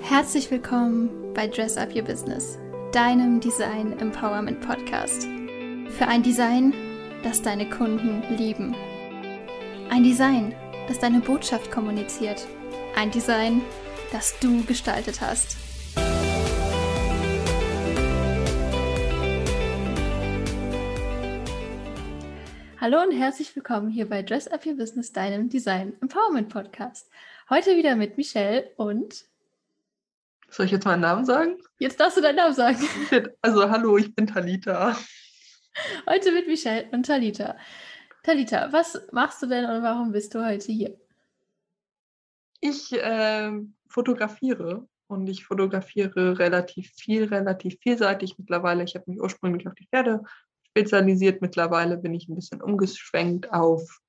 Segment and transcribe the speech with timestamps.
[0.00, 2.58] Herzlich willkommen bei Dress Up Your Business,
[2.92, 5.24] deinem Design Empowerment Podcast.
[5.24, 6.72] Für ein Design,
[7.22, 8.74] das deine Kunden lieben.
[9.90, 10.54] Ein Design,
[10.86, 12.46] das deine Botschaft kommuniziert.
[12.96, 13.60] Ein Design,
[14.12, 15.56] das du gestaltet hast.
[22.80, 27.10] Hallo und herzlich willkommen hier bei Dress Up Your Business, deinem Design Empowerment Podcast.
[27.50, 29.24] Heute wieder mit Michelle und
[30.50, 31.58] soll ich jetzt meinen Namen sagen?
[31.78, 32.78] Jetzt darfst du deinen Namen sagen.
[33.42, 34.96] Also, hallo, ich bin Talita.
[36.08, 37.56] Heute mit Michelle und Talita.
[38.22, 40.98] Talita, was machst du denn und warum bist du heute hier?
[42.60, 43.52] Ich äh,
[43.88, 48.84] fotografiere und ich fotografiere relativ viel, relativ vielseitig mittlerweile.
[48.84, 50.24] Ich habe mich ursprünglich auf die Pferde
[50.70, 51.40] spezialisiert.
[51.40, 54.00] Mittlerweile bin ich ein bisschen umgeschwenkt auf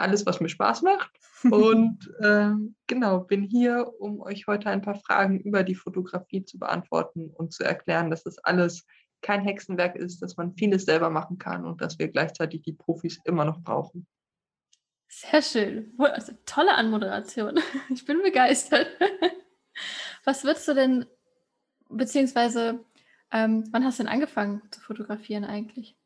[0.00, 1.10] alles, was mir Spaß macht.
[1.50, 6.58] Und ähm, genau, bin hier, um euch heute ein paar Fragen über die Fotografie zu
[6.58, 8.86] beantworten und zu erklären, dass das alles
[9.20, 13.18] kein Hexenwerk ist, dass man vieles selber machen kann und dass wir gleichzeitig die Profis
[13.24, 14.06] immer noch brauchen.
[15.08, 15.94] Sehr schön.
[15.98, 17.58] Also, tolle Anmoderation.
[17.90, 18.88] Ich bin begeistert.
[20.24, 21.06] Was würdest du denn,
[21.88, 22.84] beziehungsweise,
[23.30, 25.97] ähm, wann hast du denn angefangen zu fotografieren eigentlich?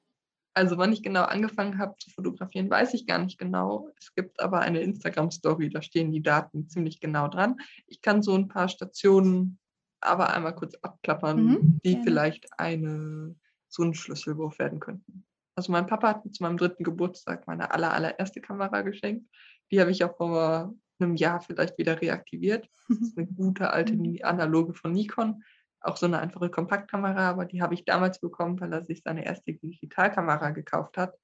[0.55, 3.89] Also wann ich genau angefangen habe zu fotografieren, weiß ich gar nicht genau.
[3.98, 7.56] Es gibt aber eine Instagram-Story, da stehen die Daten ziemlich genau dran.
[7.86, 9.59] Ich kann so ein paar Stationen
[10.00, 12.05] aber einmal kurz abklappern, mhm, die gerne.
[12.05, 13.34] vielleicht eine,
[13.69, 15.25] so ein Schlüsselwurf werden könnten.
[15.55, 19.28] Also mein Papa hat mir zu meinem dritten Geburtstag meine aller, allererste Kamera geschenkt.
[19.70, 22.69] Die habe ich auch vor einem Jahr vielleicht wieder reaktiviert.
[22.89, 24.19] Das ist eine gute alte mhm.
[24.22, 25.42] analoge von Nikon
[25.83, 29.25] auch so eine einfache Kompaktkamera, aber die habe ich damals bekommen, weil er sich seine
[29.25, 31.14] erste Digitalkamera gekauft hat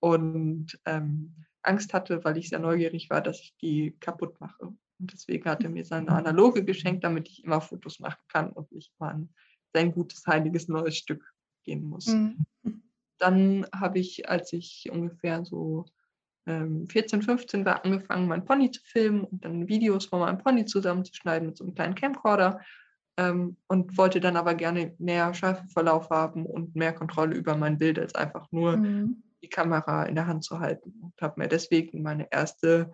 [0.00, 4.64] und ähm, Angst hatte, weil ich sehr neugierig war, dass ich die kaputt mache.
[4.64, 8.70] Und deswegen hat er mir seine analoge geschenkt, damit ich immer Fotos machen kann und
[8.72, 9.28] nicht mal an
[9.72, 11.24] sein gutes, heiliges neues Stück
[11.64, 12.06] gehen muss.
[12.06, 12.44] Mhm.
[13.18, 15.86] Dann habe ich, als ich ungefähr so
[16.46, 20.64] ähm, 14, 15 war, angefangen, mein Pony zu filmen und dann Videos von meinem Pony
[20.64, 22.60] zusammenzuschneiden mit so einem kleinen Camcorder
[23.30, 27.98] ähm, und wollte dann aber gerne mehr Schärfeverlauf haben und mehr Kontrolle über mein Bild,
[27.98, 29.22] als einfach nur mhm.
[29.42, 30.92] die Kamera in der Hand zu halten.
[31.00, 32.92] Und habe mir deswegen meine erste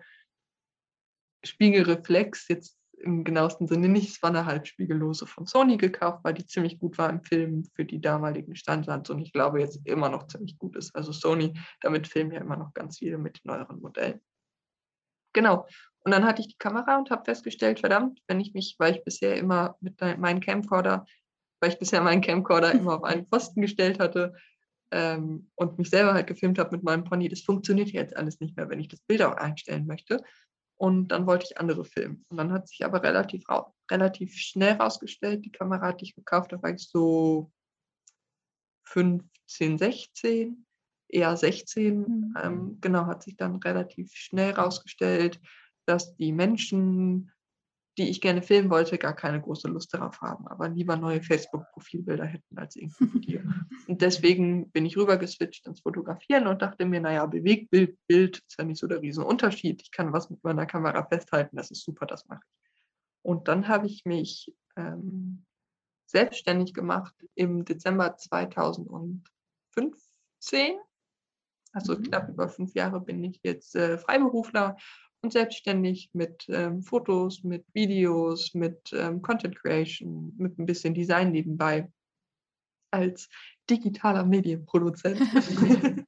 [1.43, 6.45] Spiegelreflex, jetzt im genauesten Sinne nicht, es war eine halbspiegellose von Sony gekauft, weil die
[6.45, 10.27] ziemlich gut war im Film für die damaligen Standards und ich glaube jetzt immer noch
[10.27, 10.93] ziemlich gut ist.
[10.95, 14.21] Also Sony, damit filmen ja immer noch ganz viele mit den neueren Modellen.
[15.33, 15.65] Genau.
[16.03, 19.03] Und dann hatte ich die Kamera und habe festgestellt, verdammt, wenn ich mich, weil ich
[19.03, 21.05] bisher immer mit meinem Camcorder,
[21.59, 24.33] weil ich bisher meinen Camcorder immer auf einen Pfosten gestellt hatte
[24.91, 28.55] ähm, und mich selber halt gefilmt habe mit meinem Pony, das funktioniert jetzt alles nicht
[28.55, 30.23] mehr, wenn ich das Bild auch einstellen möchte.
[30.77, 32.25] Und dann wollte ich andere filmen.
[32.29, 33.43] Und dann hat sich aber relativ,
[33.91, 37.51] relativ schnell rausgestellt, die Kamera, die ich gekauft habe, war ich so
[38.85, 40.65] 15, 16,
[41.09, 41.99] eher 16.
[41.99, 42.33] Mhm.
[42.41, 45.41] Ähm, genau, hat sich dann relativ schnell rausgestellt,
[45.89, 47.31] dass die Menschen,
[47.97, 52.25] die ich gerne filmen wollte, gar keine große Lust darauf haben, aber lieber neue Facebook-Profilbilder
[52.25, 53.41] hätten als irgendwie Video.
[53.87, 58.63] und deswegen bin ich rübergeswitcht ins Fotografieren und dachte mir, naja, Bewegtbild, Bild ist ja
[58.63, 59.81] nicht so der Riesenunterschied.
[59.81, 62.51] Ich kann was mit meiner Kamera festhalten, das ist super, das mache ich.
[63.21, 65.45] Und dann habe ich mich ähm,
[66.05, 69.23] selbstständig gemacht im Dezember 2015.
[71.73, 72.03] Also mhm.
[72.03, 74.77] knapp über fünf Jahre bin ich jetzt äh, Freiberufler
[75.21, 81.31] und selbstständig mit ähm, Fotos, mit Videos, mit ähm, Content Creation, mit ein bisschen Design
[81.31, 81.91] nebenbei
[82.91, 83.29] als
[83.69, 85.19] digitaler Medienproduzent.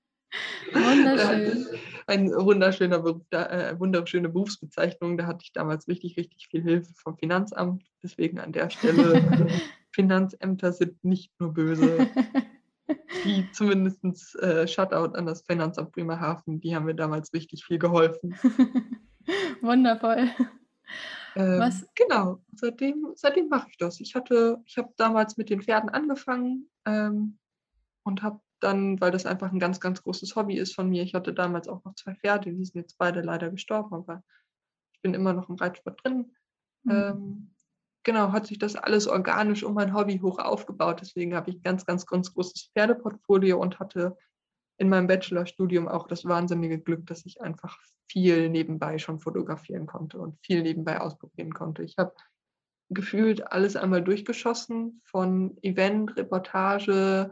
[0.73, 1.67] Wunderschön.
[2.07, 5.17] Ein wunderschöner Beruf, äh, wunderschöne Berufsbezeichnung.
[5.17, 7.85] Da hatte ich damals richtig, richtig viel Hilfe vom Finanzamt.
[8.03, 9.47] Deswegen an der Stelle,
[9.91, 12.09] Finanzämter sind nicht nur böse
[13.23, 18.35] die zumindest äh, Shutout an das Finanzamt Bremerhaven, die haben mir damals richtig viel geholfen.
[19.61, 20.29] Wundervoll.
[21.35, 21.85] Ähm, Was?
[21.95, 23.99] Genau, seitdem, seitdem mache ich das.
[23.99, 27.37] Ich hatte, ich habe damals mit den Pferden angefangen ähm,
[28.03, 31.13] und habe dann, weil das einfach ein ganz, ganz großes Hobby ist von mir, ich
[31.13, 34.23] hatte damals auch noch zwei Pferde, die sind jetzt beide leider gestorben, aber
[34.93, 36.31] ich bin immer noch im Reitsport drin.
[36.83, 36.91] Mhm.
[36.91, 37.51] Ähm,
[38.03, 40.99] genau, hat sich das alles organisch um mein Hobby hoch aufgebaut.
[41.01, 44.17] Deswegen habe ich ein ganz, ganz, ganz großes Pferdeportfolio und hatte
[44.77, 47.77] in meinem Bachelorstudium auch das wahnsinnige Glück, dass ich einfach
[48.09, 51.83] viel nebenbei schon fotografieren konnte und viel nebenbei ausprobieren konnte.
[51.83, 52.13] Ich habe
[52.89, 57.31] gefühlt alles einmal durchgeschossen, von Event, Reportage,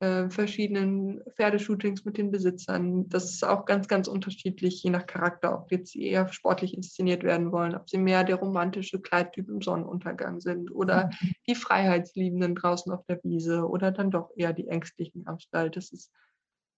[0.00, 3.08] äh, verschiedenen Pferdeshootings mit den Besitzern.
[3.08, 7.24] Das ist auch ganz, ganz unterschiedlich, je nach Charakter, ob jetzt sie eher sportlich inszeniert
[7.24, 11.32] werden wollen, ob sie mehr der romantische Kleidtyp im Sonnenuntergang sind oder mhm.
[11.48, 15.70] die Freiheitsliebenden draußen auf der Wiese oder dann doch eher die Ängstlichen am Stall.
[15.70, 16.12] Das ist,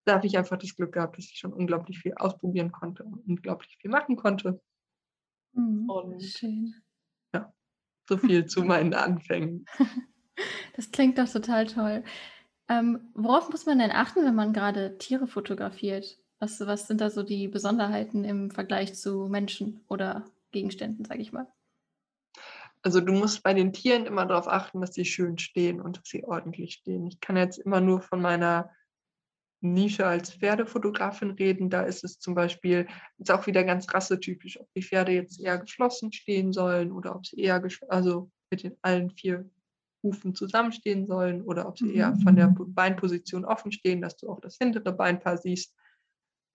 [0.06, 3.26] da habe ich einfach das Glück gehabt, dass ich schon unglaublich viel ausprobieren konnte und
[3.26, 4.62] unglaublich viel machen konnte.
[5.52, 6.74] Mhm, und schön.
[7.34, 7.52] Ja,
[8.08, 9.66] so viel zu meinen Anfängen.
[10.74, 12.02] Das klingt doch total toll.
[12.70, 16.16] Ähm, worauf muss man denn achten, wenn man gerade Tiere fotografiert?
[16.38, 21.32] Was, was sind da so die Besonderheiten im Vergleich zu Menschen oder Gegenständen, sage ich
[21.32, 21.48] mal?
[22.82, 26.04] Also du musst bei den Tieren immer darauf achten, dass sie schön stehen und dass
[26.06, 27.08] sie ordentlich stehen.
[27.08, 28.70] Ich kann jetzt immer nur von meiner
[29.60, 31.70] Nische als Pferdefotografin reden.
[31.70, 32.86] Da ist es zum Beispiel
[33.18, 37.26] ist auch wieder ganz rassetypisch, ob die Pferde jetzt eher geschlossen stehen sollen oder ob
[37.26, 39.50] sie eher, also mit den allen vier
[40.02, 42.74] Hufen zusammenstehen sollen oder ob sie eher von der mhm.
[42.74, 45.74] Beinposition offen stehen, dass du auch das hintere Beinpaar siehst.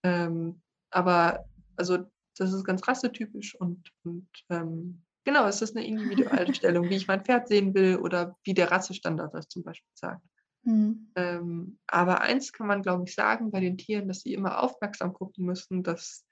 [0.04, 0.62] Ähm,
[0.92, 1.46] aber
[1.76, 2.00] also
[2.38, 7.08] das ist ganz rassetypisch und, und ähm, genau, es ist eine individuelle Stellung, wie ich
[7.08, 10.26] mein Pferd sehen will oder wie der Rassestandard das zum Beispiel sagt.
[10.64, 11.12] Mhm.
[11.16, 15.14] Ähm, aber eins kann man, glaube ich, sagen bei den Tieren, dass sie immer aufmerksam
[15.14, 16.26] gucken müssen, dass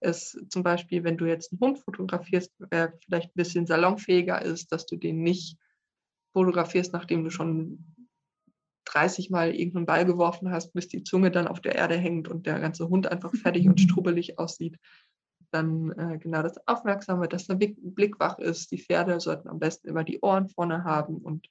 [0.00, 4.72] es zum Beispiel, wenn du jetzt einen Hund fotografierst, der vielleicht ein bisschen salonfähiger ist,
[4.72, 5.58] dass du den nicht
[6.32, 7.94] fotografierst, nachdem du schon
[8.86, 12.46] 30 Mal irgendeinen Ball geworfen hast, bis die Zunge dann auf der Erde hängt und
[12.46, 14.78] der ganze Hund einfach fertig und strubbelig aussieht.
[15.50, 18.70] Dann äh, genau das Aufmerksame, dass der Blick wach ist.
[18.72, 21.48] Die Pferde sollten am besten immer die Ohren vorne haben und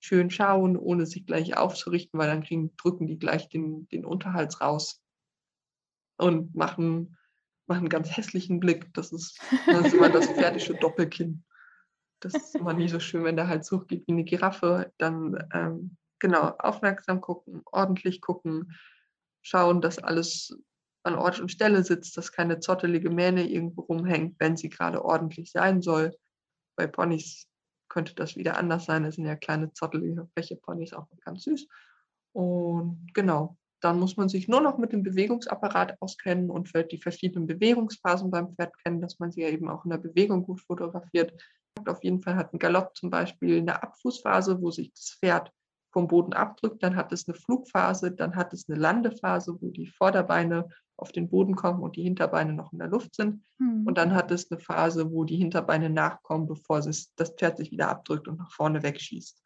[0.00, 4.60] schön schauen, ohne sich gleich aufzurichten, weil dann kriegen, drücken die gleich den, den Unterhals
[4.60, 5.00] raus
[6.18, 7.16] und machen,
[7.66, 8.92] machen einen ganz hässlichen Blick.
[8.94, 11.44] Das ist, das ist immer das pferdische Doppelkinn.
[12.20, 14.92] Das ist immer nie so schön, wenn der Hals hochgeht wie eine Giraffe.
[14.98, 18.74] Dann ähm, genau aufmerksam gucken, ordentlich gucken,
[19.42, 20.56] schauen, dass alles
[21.04, 25.52] an Ort und Stelle sitzt, dass keine zottelige Mähne irgendwo rumhängt, wenn sie gerade ordentlich
[25.52, 26.16] sein soll.
[26.76, 27.46] Bei Ponys
[27.88, 29.04] könnte das wieder anders sein.
[29.04, 31.68] Das sind ja kleine zottelige Fläche-Ponys, auch ganz süß.
[32.32, 37.46] Und genau, dann muss man sich nur noch mit dem Bewegungsapparat auskennen und die verschiedenen
[37.46, 41.40] Bewegungsphasen beim Pferd kennen, dass man sie ja eben auch in der Bewegung gut fotografiert.
[41.84, 45.52] Auf jeden Fall hat ein Galopp zum Beispiel eine Abfußphase, wo sich das Pferd
[45.96, 49.86] vom Boden abdrückt, dann hat es eine Flugphase, dann hat es eine Landephase, wo die
[49.86, 50.68] Vorderbeine
[50.98, 53.42] auf den Boden kommen und die Hinterbeine noch in der Luft sind.
[53.58, 53.86] Hm.
[53.86, 57.88] Und dann hat es eine Phase, wo die Hinterbeine nachkommen, bevor das Pferd sich wieder
[57.88, 59.42] abdrückt und nach vorne wegschießt.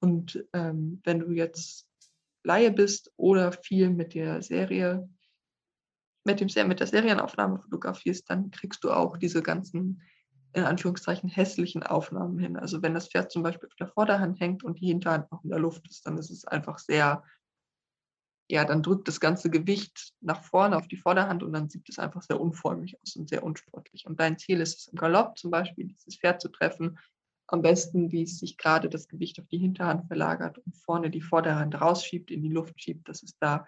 [0.00, 1.86] Und ähm, wenn du jetzt
[2.44, 5.06] Laie bist oder viel mit der Serie,
[6.24, 10.02] mit, dem, mit der Serienaufnahme fotografierst, dann kriegst du auch diese ganzen
[10.52, 12.56] in Anführungszeichen hässlichen Aufnahmen hin.
[12.56, 15.50] Also wenn das Pferd zum Beispiel auf der Vorderhand hängt und die Hinterhand noch in
[15.50, 17.22] der Luft ist, dann ist es einfach sehr,
[18.48, 21.98] ja, dann drückt das ganze Gewicht nach vorne auf die Vorderhand und dann sieht es
[21.98, 24.06] einfach sehr unförmig aus und sehr unsportlich.
[24.06, 26.98] Und dein Ziel ist es im Galopp zum Beispiel, dieses Pferd zu treffen,
[27.46, 31.20] am besten, wie es sich gerade das Gewicht auf die Hinterhand verlagert und vorne die
[31.20, 33.66] Vorderhand rausschiebt, in die Luft schiebt, dass es da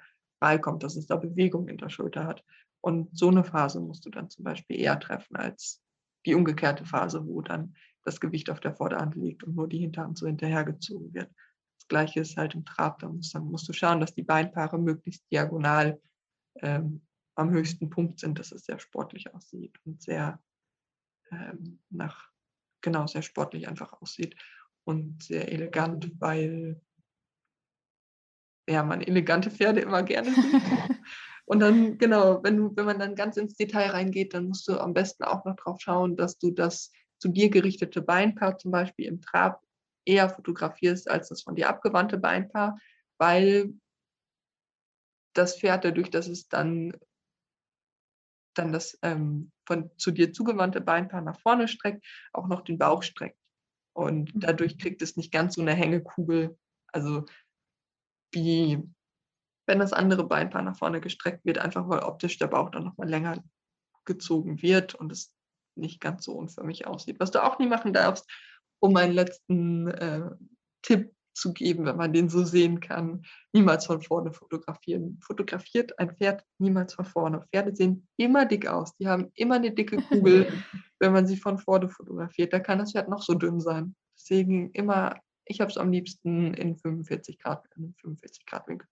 [0.60, 2.44] kommt, dass es da Bewegung in der Schulter hat.
[2.80, 5.80] Und so eine Phase musst du dann zum Beispiel eher treffen als
[6.26, 7.74] die umgekehrte Phase, wo dann
[8.04, 11.30] das Gewicht auf der Vorderhand liegt und nur die Hinterhand so hinterhergezogen wird.
[11.78, 14.78] Das gleiche ist halt im Trab, da musst, dann musst du schauen, dass die Beinpaare
[14.78, 16.00] möglichst diagonal
[16.56, 17.02] ähm,
[17.34, 20.40] am höchsten Punkt sind, dass es sehr sportlich aussieht und sehr
[21.30, 22.30] ähm, nach,
[22.82, 24.36] genau, sehr sportlich einfach aussieht
[24.84, 26.80] und sehr elegant, weil
[28.68, 30.44] ja, man elegante Pferde immer gerne sieht.
[31.44, 34.78] Und dann, genau, wenn, du, wenn man dann ganz ins Detail reingeht, dann musst du
[34.78, 39.06] am besten auch noch drauf schauen, dass du das zu dir gerichtete Beinpaar zum Beispiel
[39.06, 39.62] im Trab
[40.04, 42.78] eher fotografierst als das von dir abgewandte Beinpaar,
[43.18, 43.74] weil
[45.34, 46.96] das Pferd dadurch, dass es dann,
[48.54, 53.02] dann das ähm, von zu dir zugewandte Beinpaar nach vorne streckt, auch noch den Bauch
[53.02, 53.38] streckt.
[53.94, 56.58] Und dadurch kriegt es nicht ganz so eine Hängekugel,
[56.88, 57.24] also
[58.32, 58.82] wie
[59.66, 63.08] wenn das andere Beinpaar nach vorne gestreckt wird, einfach weil optisch der Bauch dann nochmal
[63.08, 63.42] länger
[64.04, 65.34] gezogen wird und es
[65.74, 67.20] nicht ganz so unförmig aussieht.
[67.20, 68.30] Was du auch nie machen darfst,
[68.80, 70.30] um einen letzten äh,
[70.82, 75.18] Tipp zu geben, wenn man den so sehen kann, niemals von vorne fotografieren.
[75.22, 77.46] Fotografiert ein Pferd niemals von vorne.
[77.50, 78.94] Pferde sehen immer dick aus.
[78.96, 80.52] Die haben immer eine dicke Kugel,
[80.98, 82.52] wenn man sie von vorne fotografiert.
[82.52, 83.94] Da kann das Pferd noch so dünn sein.
[84.18, 88.88] Deswegen immer, ich habe es am liebsten in 45 Grad, in 45 Grad Winkel.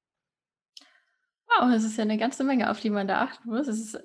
[1.60, 3.68] Wow, das ist ja eine ganze Menge, auf die man da achten muss.
[3.68, 4.02] Es ist äh,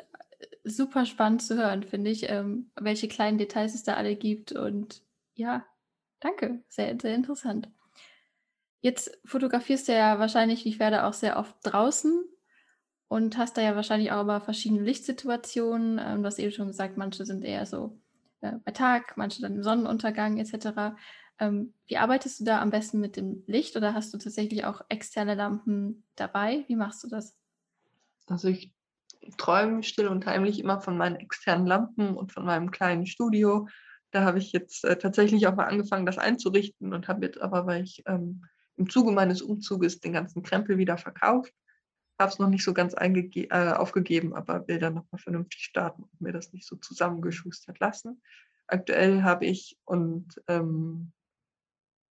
[0.65, 4.51] super spannend zu hören, finde ich, ähm, welche kleinen Details es da alle gibt.
[4.51, 5.01] Und
[5.35, 5.65] ja,
[6.19, 7.69] danke, sehr, sehr interessant.
[8.81, 12.25] Jetzt fotografierst du ja wahrscheinlich die Pferde auch sehr oft draußen
[13.07, 15.97] und hast da ja wahrscheinlich auch aber verschiedene Lichtsituationen.
[16.03, 17.97] Ähm, du hast eben schon gesagt, manche sind eher so
[18.41, 20.97] äh, bei Tag, manche dann im Sonnenuntergang etc.
[21.39, 24.81] Ähm, wie arbeitest du da am besten mit dem Licht oder hast du tatsächlich auch
[24.89, 26.65] externe Lampen dabei?
[26.67, 27.37] Wie machst du das?
[28.27, 28.73] Also ich
[29.37, 33.67] träume still und heimlich immer von meinen externen Lampen und von meinem kleinen Studio.
[34.11, 37.65] Da habe ich jetzt äh, tatsächlich auch mal angefangen, das einzurichten und habe jetzt aber,
[37.65, 38.45] weil ich ähm,
[38.77, 41.53] im Zuge meines Umzuges den ganzen Krempel wieder verkauft.
[42.19, 46.21] Habe es noch nicht so ganz äh, aufgegeben, aber will dann nochmal vernünftig starten und
[46.21, 48.21] mir das nicht so zusammengeschustert lassen.
[48.67, 51.11] Aktuell habe ich, und ähm,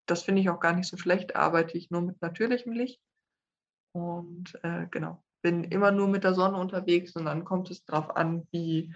[0.06, 3.00] das finde ich auch gar nicht so schlecht, arbeite ich nur mit natürlichem Licht.
[3.92, 8.16] Und äh, genau, bin immer nur mit der Sonne unterwegs und dann kommt es darauf
[8.16, 8.94] an, wie,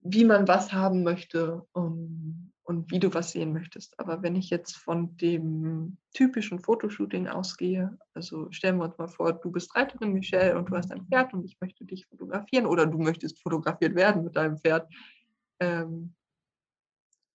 [0.00, 1.66] wie man was haben möchte.
[1.72, 3.98] Und und wie du was sehen möchtest.
[3.98, 9.32] Aber wenn ich jetzt von dem typischen Fotoshooting ausgehe, also stellen wir uns mal vor,
[9.34, 12.86] du bist Reiterin, Michelle, und du hast ein Pferd und ich möchte dich fotografieren oder
[12.86, 14.92] du möchtest fotografiert werden mit deinem Pferd,
[15.60, 16.14] ähm,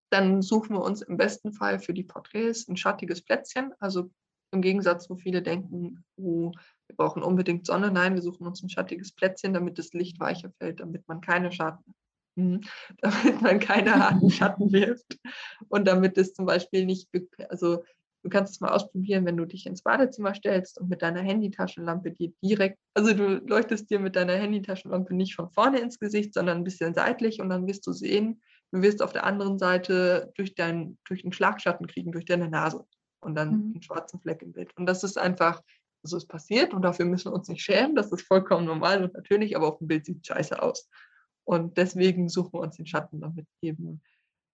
[0.10, 3.74] dann suchen wir uns im besten Fall für die Porträts ein schattiges Plätzchen.
[3.80, 4.12] Also
[4.52, 6.52] im Gegensatz, wo viele denken, oh,
[6.92, 7.90] wir brauchen unbedingt Sonne.
[7.92, 11.52] Nein, wir suchen uns ein schattiges Plätzchen, damit das Licht weicher fällt, damit man keine
[11.52, 11.96] Schatten,
[12.36, 12.62] Mhm.
[13.02, 15.20] damit man keine harten Schatten wirft
[15.68, 17.10] und damit es zum Beispiel nicht,
[17.50, 17.84] also
[18.24, 22.12] du kannst es mal ausprobieren, wenn du dich ins Badezimmer stellst und mit deiner Handytaschenlampe
[22.12, 26.60] dir direkt, also du leuchtest dir mit deiner Handytaschenlampe nicht von vorne ins Gesicht, sondern
[26.60, 30.56] ein bisschen seitlich und dann wirst du sehen, du wirst auf der anderen Seite durch,
[30.56, 32.86] dein, durch einen Schlagschatten kriegen, durch deine Nase
[33.22, 33.72] und dann mhm.
[33.74, 34.76] einen schwarzen Fleck im Bild.
[34.78, 35.62] Und das ist einfach,
[36.04, 39.14] also es passiert und dafür müssen wir uns nicht schämen, das ist vollkommen normal und
[39.14, 40.90] natürlich, aber auf dem Bild sieht scheiße aus.
[41.44, 44.02] Und deswegen suchen wir uns den Schatten, damit eben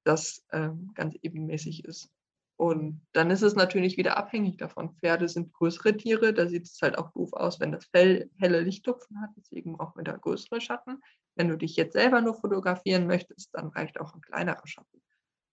[0.04, 2.10] das ähm, ganz ebenmäßig ist.
[2.58, 4.96] Und dann ist es natürlich wieder abhängig davon.
[4.96, 8.62] Pferde sind größere Tiere, da sieht es halt auch doof aus, wenn das Fell helle
[8.62, 11.00] Lichttupfen hat, deswegen auch wieder größere Schatten.
[11.36, 15.04] Wenn du dich jetzt selber nur fotografieren möchtest, dann reicht auch ein kleinerer Schatten.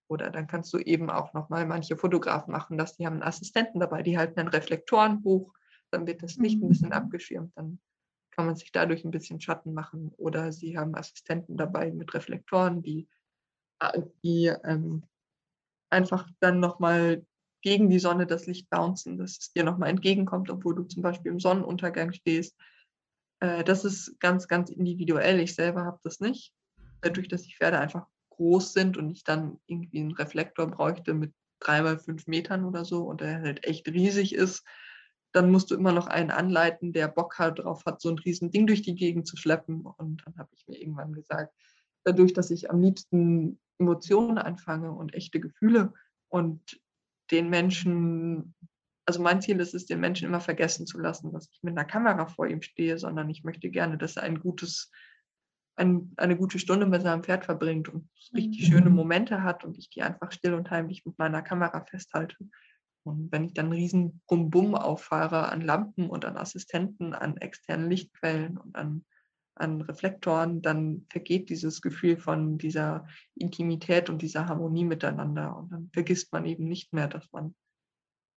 [0.09, 3.81] Oder dann kannst du eben auch nochmal manche Fotografen machen, dass die haben einen Assistenten
[3.81, 5.53] dabei, die halten ein Reflektorenbuch,
[5.95, 6.95] dann wird das Licht ein bisschen mhm.
[6.95, 7.79] abgeschirmt, dann
[8.33, 10.13] kann man sich dadurch ein bisschen Schatten machen.
[10.17, 13.09] Oder sie haben Assistenten dabei mit Reflektoren, die,
[13.81, 15.05] äh, die ähm,
[15.91, 17.25] einfach dann nochmal
[17.63, 21.33] gegen die Sonne das Licht bouncen, dass es dir nochmal entgegenkommt, obwohl du zum Beispiel
[21.33, 22.57] im Sonnenuntergang stehst.
[23.41, 25.41] Äh, das ist ganz, ganz individuell.
[25.41, 26.53] Ich selber habe das nicht.
[27.01, 31.33] Dadurch, dass die Pferde einfach groß sind und ich dann irgendwie einen Reflektor bräuchte mit
[31.61, 34.65] drei mal fünf Metern oder so und der halt echt riesig ist,
[35.35, 38.53] dann musst du immer noch einen anleiten, der Bock halt drauf hat, so ein riesen
[38.53, 39.85] Ding durch die Gegend zu schleppen.
[39.85, 41.53] Und dann habe ich mir irgendwann gesagt,
[42.05, 45.93] dadurch, dass ich am liebsten Emotionen anfange und echte Gefühle
[46.29, 46.81] und
[47.33, 48.55] den Menschen,
[49.07, 51.87] also mein Ziel ist es, den Menschen immer vergessen zu lassen, dass ich mit einer
[51.87, 54.93] Kamera vor ihm stehe, sondern ich möchte gerne, dass er ein gutes,
[55.75, 58.73] ein, eine gute Stunde mit seinem Pferd verbringt und richtig mhm.
[58.73, 62.37] schöne Momente hat und ich die einfach still und heimlich mit meiner Kamera festhalte.
[63.05, 67.91] Und wenn ich dann einen riesen Bum-Bum auffahre an Lampen und an Assistenten, an externen
[67.91, 69.05] Lichtquellen und an,
[69.55, 75.57] an Reflektoren, dann vergeht dieses Gefühl von dieser Intimität und dieser Harmonie miteinander.
[75.57, 77.55] Und dann vergisst man eben nicht mehr, dass man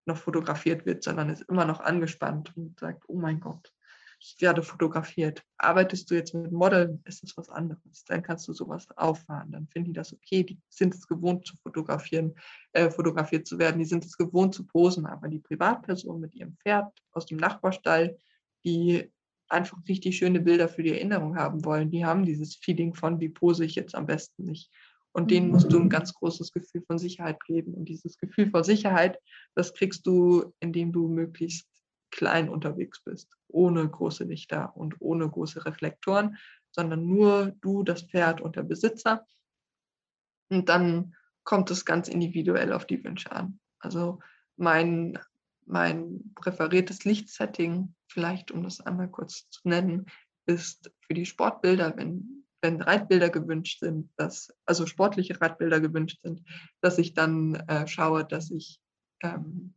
[0.05, 3.73] noch fotografiert wird, sondern ist immer noch angespannt und sagt, oh mein Gott,
[4.19, 5.43] ich werde fotografiert.
[5.57, 8.03] Arbeitest du jetzt mit Model, ist das was anderes.
[8.05, 9.51] Dann kannst du sowas auffahren.
[9.51, 10.43] Dann finden die das okay.
[10.43, 12.33] Die sind es gewohnt zu fotografieren,
[12.73, 13.79] äh, fotografiert zu werden.
[13.79, 15.05] Die sind es gewohnt zu posen.
[15.05, 18.17] Aber die Privatperson mit ihrem Pferd aus dem Nachbarstall,
[18.65, 19.11] die
[19.49, 23.29] einfach richtig schöne Bilder für die Erinnerung haben wollen, die haben dieses Feeling von, wie
[23.29, 24.71] pose ich jetzt am besten nicht.
[25.13, 27.73] Und denen musst du ein ganz großes Gefühl von Sicherheit geben.
[27.73, 29.19] Und dieses Gefühl von Sicherheit,
[29.55, 31.67] das kriegst du, indem du möglichst
[32.17, 36.37] klein unterwegs bist, ohne große Lichter und ohne große Reflektoren,
[36.71, 39.25] sondern nur du, das Pferd und der Besitzer.
[40.49, 43.59] Und dann kommt es ganz individuell auf die Wünsche an.
[43.79, 44.19] Also
[44.57, 45.17] mein,
[45.65, 50.07] mein präferiertes Lichtsetting, vielleicht um das einmal kurz zu nennen,
[50.47, 56.41] ist für die Sportbilder, wenn, wenn Reitbilder gewünscht sind, dass, also sportliche Reitbilder gewünscht sind,
[56.81, 58.81] dass ich dann äh, schaue, dass ich
[59.21, 59.75] ähm,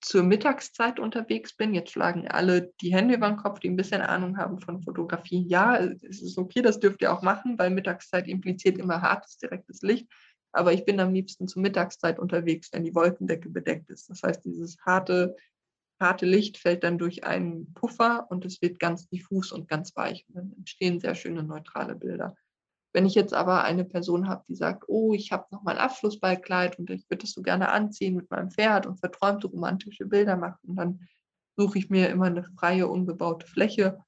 [0.00, 1.74] zur Mittagszeit unterwegs bin.
[1.74, 5.46] Jetzt schlagen alle die Hände über den Kopf, die ein bisschen Ahnung haben von Fotografie.
[5.46, 9.82] Ja, es ist okay, das dürft ihr auch machen, weil Mittagszeit impliziert immer hartes, direktes
[9.82, 10.08] Licht.
[10.52, 14.10] Aber ich bin am liebsten zur Mittagszeit unterwegs, wenn die Wolkendecke bedeckt ist.
[14.10, 15.36] Das heißt, dieses harte,
[16.00, 20.24] harte Licht fällt dann durch einen Puffer und es wird ganz diffus und ganz weich.
[20.28, 22.34] Und dann entstehen sehr schöne neutrale Bilder.
[22.92, 26.78] Wenn ich jetzt aber eine Person habe, die sagt, oh, ich habe noch mein Abschlussballkleid
[26.78, 30.76] und ich würde es so gerne anziehen mit meinem Pferd und verträumte romantische Bilder machen,
[30.76, 31.00] dann
[31.56, 33.98] suche ich mir immer eine freie, unbebaute Fläche,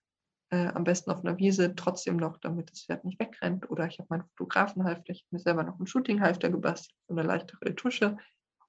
[0.51, 3.71] äh, am besten auf einer Wiese, trotzdem noch, damit das Pferd nicht wegrennt.
[3.71, 7.27] Oder ich habe meinen Fotografenhalfter, ich habe mir selber noch einen Shootinghalfter gebastelt, so eine
[7.27, 8.17] leichtere Tusche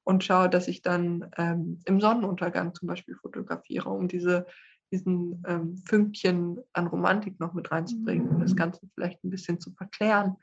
[0.04, 4.46] und schaue, dass ich dann ähm, im Sonnenuntergang zum Beispiel fotografiere, um diese,
[4.94, 8.58] diesen ähm, Fünkchen an Romantik noch mit reinzubringen und das mhm.
[8.58, 10.38] Ganze vielleicht ein bisschen zu verklären.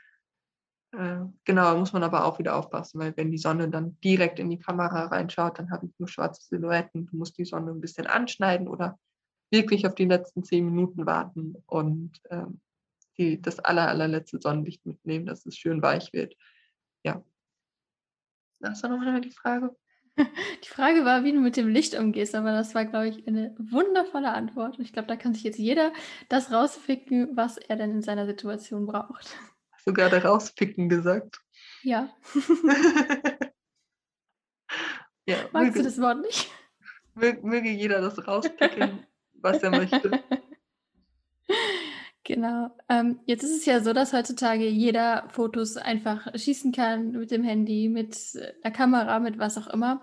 [0.92, 4.50] Äh, genau, muss man aber auch wieder aufpassen, weil wenn die Sonne dann direkt in
[4.50, 7.06] die Kamera reinschaut, dann habe ich nur schwarze Silhouetten.
[7.06, 8.98] Du musst die Sonne ein bisschen anschneiden oder
[9.52, 12.60] wirklich auf die letzten zehn Minuten warten und ähm,
[13.18, 16.34] die, das aller, allerletzte Sonnenlicht mitnehmen, dass es schön weich wird.
[17.04, 17.22] Ja,
[18.58, 19.76] das war nochmal die Frage.
[20.64, 23.54] Die Frage war, wie du mit dem Licht umgehst, aber das war, glaube ich, eine
[23.58, 24.78] wundervolle Antwort.
[24.78, 25.92] Und ich glaube, da kann sich jetzt jeder
[26.28, 29.36] das rauspicken, was er denn in seiner Situation braucht.
[29.70, 31.40] Hast du gerade rauspicken gesagt?
[31.82, 32.10] Ja.
[35.26, 36.50] ja Magst möge, du das Wort nicht?
[37.14, 40.22] Möge jeder das rauspicken, was er möchte.
[42.32, 42.70] Genau.
[42.88, 47.42] Ähm, jetzt ist es ja so, dass heutzutage jeder Fotos einfach schießen kann mit dem
[47.42, 50.00] Handy, mit der Kamera, mit was auch immer.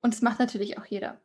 [0.00, 1.20] Und das macht natürlich auch jeder.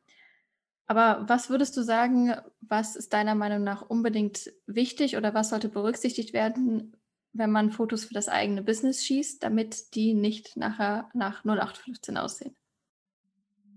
[0.87, 5.69] Aber was würdest du sagen, was ist deiner Meinung nach unbedingt wichtig oder was sollte
[5.69, 6.97] berücksichtigt werden,
[7.31, 12.55] wenn man Fotos für das eigene Business schießt, damit die nicht nachher nach 0815 aussehen?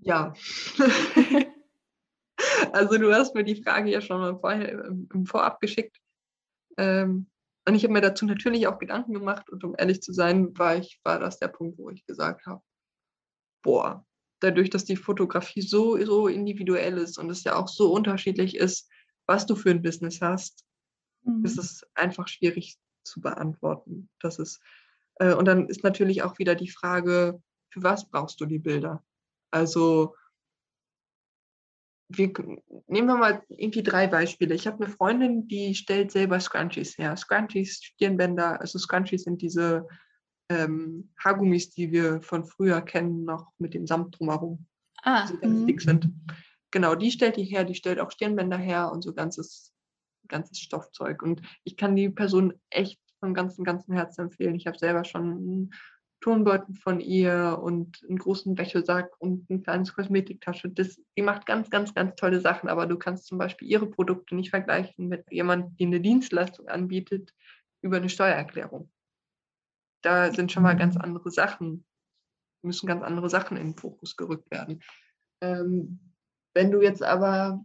[0.00, 0.32] Ja.
[2.72, 5.98] also du hast mir die Frage ja schon mal vorher im Vorab geschickt.
[6.78, 7.26] Ähm,
[7.66, 10.76] und ich habe mir dazu natürlich auch Gedanken gemacht und um ehrlich zu sein, war,
[10.76, 12.62] ich, war das der Punkt, wo ich gesagt habe,
[13.62, 14.04] boah,
[14.40, 18.90] dadurch, dass die Fotografie so, so individuell ist und es ja auch so unterschiedlich ist,
[19.26, 20.64] was du für ein Business hast,
[21.22, 21.44] mhm.
[21.44, 24.10] ist es einfach schwierig zu beantworten.
[24.20, 24.60] Das ist,
[25.16, 29.04] äh, und dann ist natürlich auch wieder die Frage, für was brauchst du die Bilder?
[29.52, 30.16] Also
[32.19, 32.33] wir,
[32.87, 34.54] nehmen wir mal irgendwie drei Beispiele.
[34.54, 37.16] Ich habe eine Freundin, die stellt selber Scrunchies her.
[37.16, 39.87] Scrunchies, Stirnbänder, also Scrunchies sind diese
[40.49, 44.66] ähm, Haargummis, die wir von früher kennen, noch mit dem Samt drumherum.
[45.03, 46.12] Ah, die ganz dick sind.
[46.70, 49.72] Genau, die stellt die her, die stellt auch Stirnbänder her und so ganzes,
[50.29, 51.22] ganzes Stoffzeug.
[51.22, 54.55] Und ich kann die Person echt von ganzem, ganzem Herzen empfehlen.
[54.55, 55.70] Ich habe selber schon
[56.22, 60.70] Turnbeutel von ihr und einen großen Wäschesack und ein kleines Kosmetiktasche.
[60.70, 64.35] Das, die macht ganz, ganz, ganz tolle Sachen, aber du kannst zum Beispiel ihre Produkte
[64.35, 67.35] nicht vergleichen mit jemandem, die eine Dienstleistung anbietet
[67.82, 68.90] über eine Steuererklärung.
[70.02, 71.85] Da sind schon mal ganz andere Sachen,
[72.62, 74.80] müssen ganz andere Sachen in den Fokus gerückt werden.
[75.42, 76.12] Ähm,
[76.54, 77.64] wenn du jetzt aber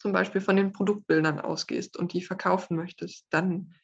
[0.00, 3.74] zum Beispiel von den Produktbildern ausgehst und die verkaufen möchtest, dann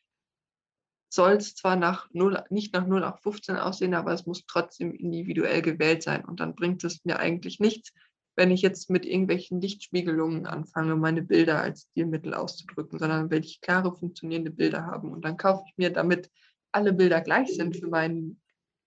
[1.08, 6.02] soll es zwar nach 0, nicht nach 0815 aussehen, aber es muss trotzdem individuell gewählt
[6.02, 6.24] sein.
[6.24, 7.92] Und dann bringt es mir eigentlich nichts,
[8.36, 13.60] wenn ich jetzt mit irgendwelchen Lichtspiegelungen anfange, meine Bilder als Stilmittel auszudrücken, sondern will ich
[13.60, 15.10] klare, funktionierende Bilder haben.
[15.10, 16.30] Und dann kaufe ich mir, damit
[16.70, 18.40] alle Bilder gleich sind für meinen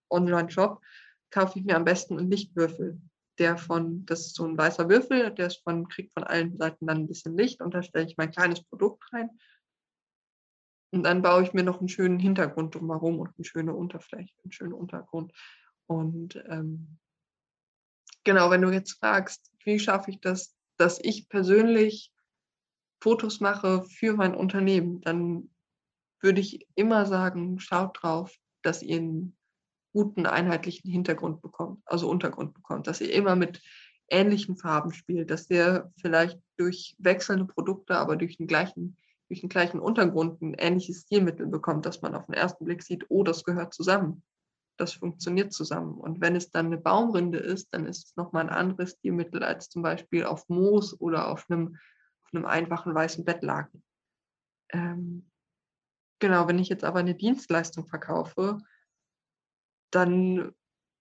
[0.09, 0.79] Online-Shop,
[1.31, 3.01] kaufe ich mir am besten einen Lichtwürfel.
[3.39, 6.85] Der von, das ist so ein weißer Würfel, der ist von, kriegt von allen Seiten
[6.85, 9.31] dann ein bisschen Licht und da stelle ich mein kleines Produkt rein
[10.91, 14.51] und dann baue ich mir noch einen schönen Hintergrund drumherum und eine schöne Unterfläche, einen
[14.51, 15.33] schönen Untergrund.
[15.87, 16.97] Und ähm,
[18.23, 22.11] genau, wenn du jetzt fragst, wie schaffe ich das, dass ich persönlich
[22.99, 25.49] Fotos mache für mein Unternehmen, dann
[26.19, 29.37] würde ich immer sagen, schaut drauf, dass ihr einen
[29.93, 33.61] guten einheitlichen Hintergrund bekommt, also Untergrund bekommt, dass ihr immer mit
[34.09, 38.97] ähnlichen Farben spielt, dass ihr vielleicht durch wechselnde Produkte, aber durch den gleichen
[39.31, 43.05] durch den gleichen Untergrund ein ähnliches Stilmittel bekommt, dass man auf den ersten Blick sieht,
[43.07, 44.23] oh, das gehört zusammen.
[44.75, 45.93] Das funktioniert zusammen.
[45.93, 49.69] Und wenn es dann eine Baumrinde ist, dann ist es nochmal ein anderes Stilmittel als
[49.69, 51.77] zum Beispiel auf Moos oder auf einem,
[52.25, 53.81] auf einem einfachen weißen Bettlaken.
[54.73, 55.31] Ähm,
[56.19, 58.57] genau, wenn ich jetzt aber eine Dienstleistung verkaufe,
[59.91, 60.53] dann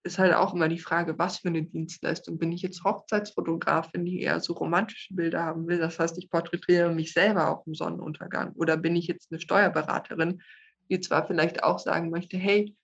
[0.03, 2.37] ist halt auch immer die Frage, was für eine Dienstleistung.
[2.37, 5.77] Bin ich jetzt Hochzeitsfotografin, die eher so romantische Bilder haben will?
[5.77, 8.53] Das heißt, ich porträtiere mich selber auf dem Sonnenuntergang.
[8.53, 10.41] Oder bin ich jetzt eine Steuerberaterin,
[10.89, 12.75] die zwar vielleicht auch sagen möchte, hey,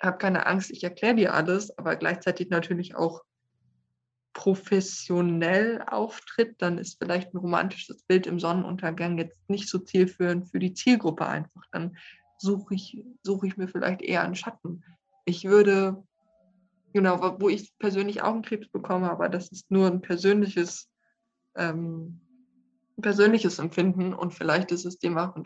[0.00, 3.22] hab keine Angst, ich erkläre dir alles, aber gleichzeitig natürlich auch
[4.32, 10.58] professionell auftritt, dann ist vielleicht ein romantisches Bild im Sonnenuntergang jetzt nicht so zielführend für
[10.58, 11.64] die Zielgruppe einfach.
[11.72, 11.96] Dann
[12.38, 14.84] suche ich, suche ich mir vielleicht eher einen Schatten.
[15.24, 16.02] Ich würde
[16.92, 20.90] Genau, wo ich persönlich auch einen Krebs bekomme, aber das ist nur ein persönliches,
[21.54, 22.20] ähm,
[23.00, 25.36] persönliches Empfinden und vielleicht ist es dem auch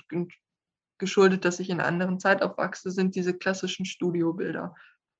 [0.98, 4.74] geschuldet, dass ich in einer anderen Zeit aufwachse, sind diese klassischen Studiobilder,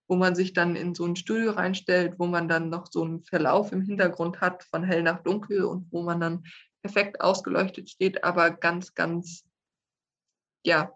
[0.09, 3.23] wo man sich dann in so ein Studio reinstellt, wo man dann noch so einen
[3.25, 6.45] Verlauf im Hintergrund hat von hell nach dunkel und wo man dann
[6.83, 9.45] perfekt ausgeleuchtet steht, aber ganz, ganz,
[10.65, 10.93] ja,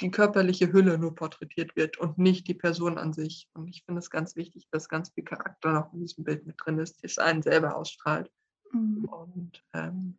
[0.00, 3.48] die körperliche Hülle nur porträtiert wird und nicht die Person an sich.
[3.54, 6.56] Und ich finde es ganz wichtig, dass ganz viel Charakter noch in diesem Bild mit
[6.58, 8.30] drin ist, das einen selber ausstrahlt.
[8.72, 9.04] Mhm.
[9.04, 10.18] Und ähm,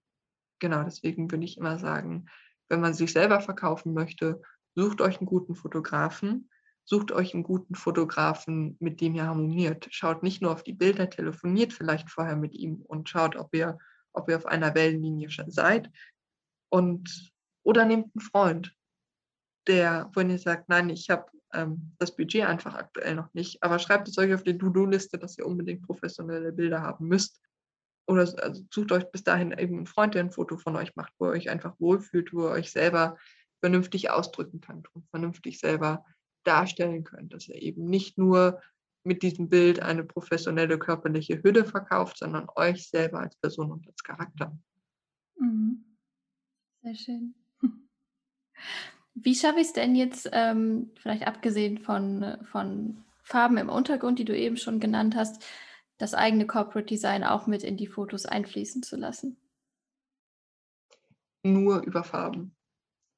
[0.59, 2.27] genau deswegen würde ich immer sagen,
[2.69, 4.41] wenn man sich selber verkaufen möchte,
[4.75, 6.49] sucht euch einen guten Fotografen,
[6.85, 9.87] sucht euch einen guten Fotografen, mit dem ihr harmoniert.
[9.91, 13.77] Schaut nicht nur auf die Bilder, telefoniert vielleicht vorher mit ihm und schaut, ob ihr,
[14.13, 15.91] ob ihr auf einer Wellenlinie seid.
[16.69, 17.31] Und,
[17.63, 18.75] oder nehmt einen Freund,
[19.67, 23.79] der, wenn ihr sagt, nein, ich habe ähm, das Budget einfach aktuell noch nicht, aber
[23.79, 27.41] schreibt es euch auf die To-Do-Liste, dass ihr unbedingt professionelle Bilder haben müsst.
[28.07, 31.13] Oder also sucht euch bis dahin eben einen Freund, der ein Foto von euch macht,
[31.19, 33.17] wo ihr euch einfach wohlfühlt, wo ihr euch selber
[33.59, 36.03] vernünftig ausdrücken könnt und vernünftig selber
[36.43, 38.59] darstellen könnt, dass ihr eben nicht nur
[39.03, 44.03] mit diesem Bild eine professionelle körperliche Hülle verkauft, sondern euch selber als Person und als
[44.03, 44.57] Charakter.
[45.39, 45.97] Mhm.
[46.81, 47.35] Sehr schön.
[49.13, 54.25] Wie schaffe ich es denn jetzt, ähm, vielleicht abgesehen von, von Farben im Untergrund, die
[54.25, 55.43] du eben schon genannt hast,
[55.97, 59.37] das eigene Corporate Design auch mit in die Fotos einfließen zu lassen?
[61.43, 62.55] Nur über Farben.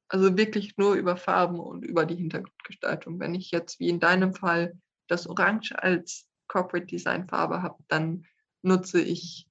[0.10, 3.20] Also wirklich nur über Farben und über die Hintergrundgestaltung.
[3.20, 4.78] Wenn ich jetzt wie in deinem Fall
[5.08, 8.26] das Orange als Corporate Design Farbe habe, dann
[8.62, 9.48] nutze ich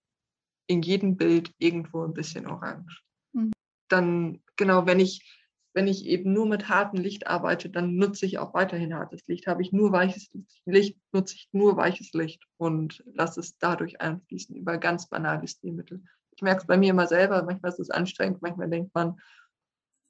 [0.66, 3.02] in jedem Bild irgendwo ein bisschen Orange.
[3.32, 3.52] Mhm.
[3.88, 5.41] Dann, genau, wenn ich
[5.74, 9.46] wenn ich eben nur mit hartem Licht arbeite, dann nutze ich auch weiterhin hartes Licht.
[9.46, 10.30] Habe ich nur weiches
[10.66, 16.02] Licht, nutze ich nur weiches Licht und lasse es dadurch einfließen über ganz banale Stilmittel.
[16.36, 19.18] Ich merke es bei mir immer selber, manchmal ist es anstrengend, manchmal denkt man,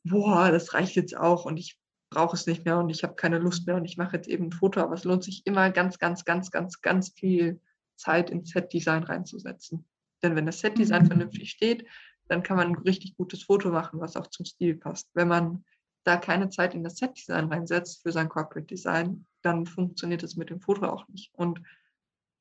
[0.05, 1.79] boah, das reicht jetzt auch und ich
[2.11, 4.47] brauche es nicht mehr und ich habe keine Lust mehr und ich mache jetzt eben
[4.47, 7.61] ein Foto, aber es lohnt sich immer ganz, ganz, ganz, ganz, ganz viel
[7.97, 9.87] Zeit ins Set-Design reinzusetzen.
[10.23, 11.09] Denn wenn das Set-Design mhm.
[11.09, 11.87] vernünftig steht,
[12.29, 15.09] dann kann man ein richtig gutes Foto machen, was auch zum Stil passt.
[15.15, 15.65] Wenn man
[16.05, 20.51] da keine Zeit in das Set-Design reinsetzt für sein Corporate Design, dann funktioniert es mit
[20.51, 21.33] dem Foto auch nicht.
[21.35, 21.63] Und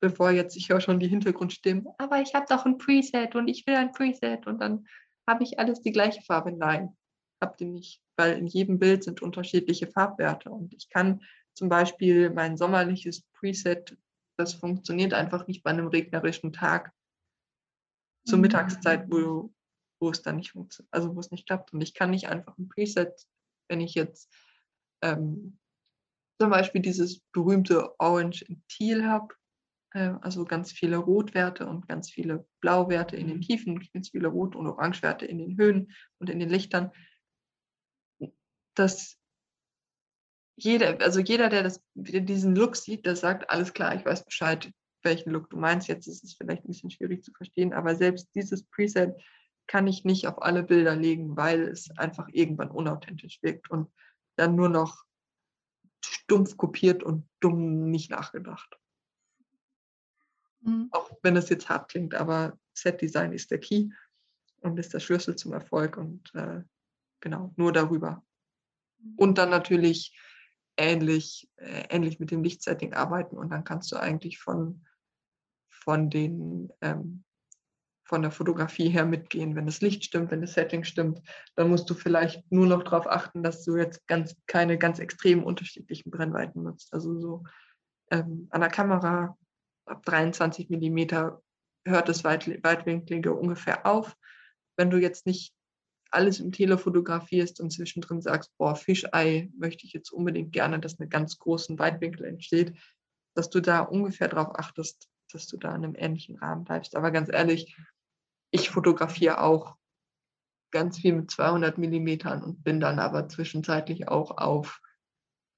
[0.00, 3.66] bevor jetzt ich höre schon die Hintergrundstimmen, aber ich habe doch ein Preset und ich
[3.66, 4.86] will ein Preset und dann
[5.28, 6.52] habe ich alles die gleiche Farbe.
[6.52, 6.96] Nein,
[7.40, 11.22] habt ihr nicht, weil in jedem Bild sind unterschiedliche Farbwerte und ich kann
[11.54, 13.96] zum Beispiel mein sommerliches Preset,
[14.36, 16.92] das funktioniert einfach nicht bei einem regnerischen Tag
[18.24, 18.42] zur mhm.
[18.42, 19.52] Mittagszeit, wo,
[20.02, 21.72] wo es dann nicht funktioniert, also wo es nicht klappt.
[21.72, 23.26] Und ich kann nicht einfach ein Preset,
[23.68, 24.30] wenn ich jetzt
[25.00, 25.58] ähm,
[26.40, 29.34] zum Beispiel dieses berühmte Orange in Teal habe,
[29.94, 33.42] äh, also ganz viele Rotwerte und ganz viele Blauwerte in den mhm.
[33.42, 36.90] Tiefen, ganz viele Rot- und Orangewerte in den Höhen und in den Lichtern,
[38.74, 39.18] dass
[40.56, 44.70] jeder, also jeder, der das, diesen Look sieht, der sagt, alles klar, ich weiß Bescheid,
[45.02, 45.88] welchen Look du meinst.
[45.88, 49.14] Jetzt ist es vielleicht ein bisschen schwierig zu verstehen, aber selbst dieses Preset
[49.66, 53.90] kann ich nicht auf alle Bilder legen, weil es einfach irgendwann unauthentisch wirkt und
[54.36, 55.04] dann nur noch
[56.04, 58.78] stumpf kopiert und dumm nicht nachgedacht.
[60.60, 60.88] Mhm.
[60.90, 63.90] Auch wenn es jetzt hart klingt, aber Set-Design ist der Key
[64.60, 66.62] und ist der Schlüssel zum Erfolg und äh,
[67.20, 68.24] genau, nur darüber.
[68.98, 69.14] Mhm.
[69.16, 70.16] Und dann natürlich
[70.76, 74.86] ähnlich, äh, ähnlich mit dem Lichtsetting arbeiten und dann kannst du eigentlich von,
[75.68, 77.24] von den ähm,
[78.12, 79.56] von der Fotografie her mitgehen.
[79.56, 81.22] Wenn das Licht stimmt, wenn das Setting stimmt,
[81.54, 85.42] dann musst du vielleicht nur noch darauf achten, dass du jetzt ganz keine ganz extrem
[85.42, 86.92] unterschiedlichen Brennweiten nutzt.
[86.92, 87.44] Also so
[88.10, 89.38] ähm, an der Kamera
[89.86, 90.98] ab 23 mm
[91.86, 94.14] hört das Weit Weitwinklige ungefähr auf.
[94.76, 95.54] Wenn du jetzt nicht
[96.10, 101.00] alles im Tele fotografierst und zwischendrin sagst, boah, Fischei möchte ich jetzt unbedingt gerne, dass
[101.00, 102.78] eine ganz großen Weitwinkel entsteht,
[103.34, 106.94] dass du da ungefähr darauf achtest, dass du da in einem ähnlichen Rahmen bleibst.
[106.94, 107.74] Aber ganz ehrlich,
[108.52, 109.76] ich fotografiere auch
[110.70, 114.80] ganz viel mit 200 Millimetern und bin dann aber zwischenzeitlich auch auf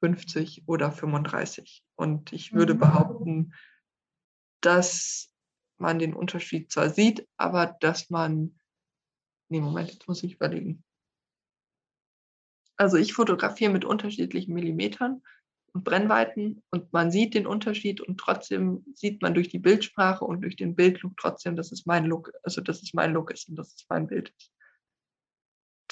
[0.00, 1.84] 50 oder 35.
[1.96, 2.78] Und ich würde mhm.
[2.78, 3.54] behaupten,
[4.60, 5.30] dass
[5.76, 8.58] man den Unterschied zwar sieht, aber dass man,
[9.48, 10.84] nee, Moment, jetzt muss ich überlegen.
[12.76, 15.22] Also ich fotografiere mit unterschiedlichen Millimetern
[15.74, 20.42] und Brennweiten und man sieht den Unterschied und trotzdem sieht man durch die Bildsprache und
[20.42, 23.56] durch den Bildlook trotzdem, dass es mein Look, also dass es mein Look ist und
[23.56, 24.52] dass es mein Bild ist.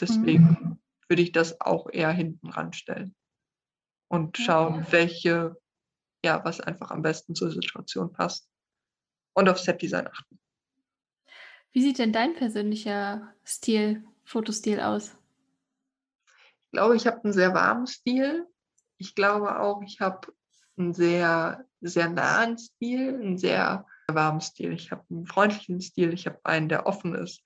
[0.01, 0.79] Deswegen mhm.
[1.09, 3.14] würde ich das auch eher hinten ranstellen
[4.09, 5.57] und schauen, welche,
[6.25, 8.49] ja, was einfach am besten zur Situation passt
[9.35, 10.38] und auf Setdesign achten.
[11.73, 15.16] Wie sieht denn dein persönlicher Stil, Fotostil aus?
[16.73, 18.47] glaube, ich habe einen sehr warmen Stil.
[19.03, 20.33] Ich glaube auch, ich habe
[20.77, 24.73] einen sehr, sehr nahen Stil, einen sehr warmen Stil.
[24.73, 26.12] Ich habe einen freundlichen Stil.
[26.12, 27.43] Ich habe einen, der offen ist.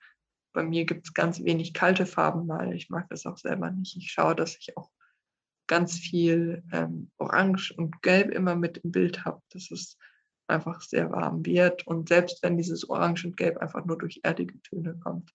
[0.53, 3.97] Bei mir gibt es ganz wenig kalte Farben, weil ich mag das auch selber nicht.
[3.97, 4.91] Ich schaue, dass ich auch
[5.65, 9.97] ganz viel ähm, Orange und Gelb immer mit im Bild habe, dass es
[10.47, 11.87] einfach sehr warm wird.
[11.87, 15.33] Und selbst wenn dieses Orange und Gelb einfach nur durch erdige Töne kommt,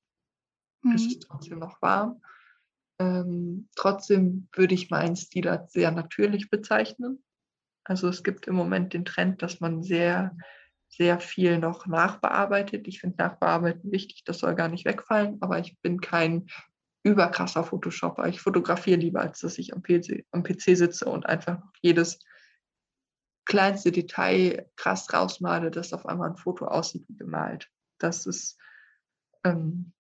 [0.83, 0.95] mhm.
[0.95, 2.23] ist es trotzdem noch warm.
[2.99, 7.23] Ähm, trotzdem würde ich meinen Stil als sehr natürlich bezeichnen.
[7.85, 10.37] Also es gibt im Moment den Trend, dass man sehr,
[10.89, 12.87] sehr viel noch nachbearbeitet.
[12.87, 16.47] Ich finde Nachbearbeiten wichtig, das soll gar nicht wegfallen, aber ich bin kein
[17.03, 18.29] überkrasser Photoshopper.
[18.29, 22.21] Ich fotografiere lieber, als dass ich am PC, am PC sitze und einfach jedes
[23.45, 27.69] kleinste Detail krass rausmale, dass auf einmal ein Foto aussieht wie gemalt.
[27.99, 28.57] Das ist
[29.45, 29.93] ähm,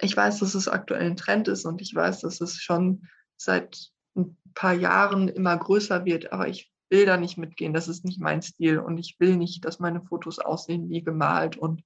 [0.00, 3.90] ich weiß, dass es aktuell ein Trend ist und ich weiß, dass es schon seit
[4.16, 7.74] ein paar Jahren immer größer wird, aber ich will da nicht mitgehen.
[7.74, 11.56] Das ist nicht mein Stil und ich will nicht, dass meine Fotos aussehen wie gemalt
[11.56, 11.82] und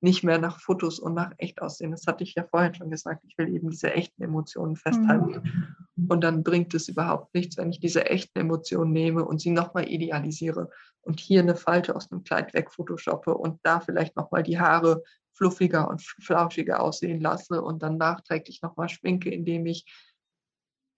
[0.00, 1.90] nicht mehr nach Fotos und nach echt aussehen.
[1.90, 3.24] Das hatte ich ja vorhin schon gesagt.
[3.26, 5.74] Ich will eben diese echten Emotionen festhalten.
[5.96, 6.06] Mhm.
[6.08, 9.88] Und dann bringt es überhaupt nichts, wenn ich diese echten Emotionen nehme und sie nochmal
[9.88, 15.02] idealisiere und hier eine Falte aus einem Kleid wegphotoshoppe und da vielleicht nochmal die Haare
[15.38, 19.86] fluffiger und flauschiger aussehen lasse und dann nachträglich nochmal schminke, indem ich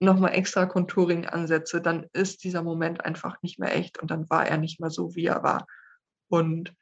[0.00, 4.46] nochmal extra Contouring ansetze, dann ist dieser Moment einfach nicht mehr echt und dann war
[4.46, 5.66] er nicht mehr so, wie er war.
[6.28, 6.74] Und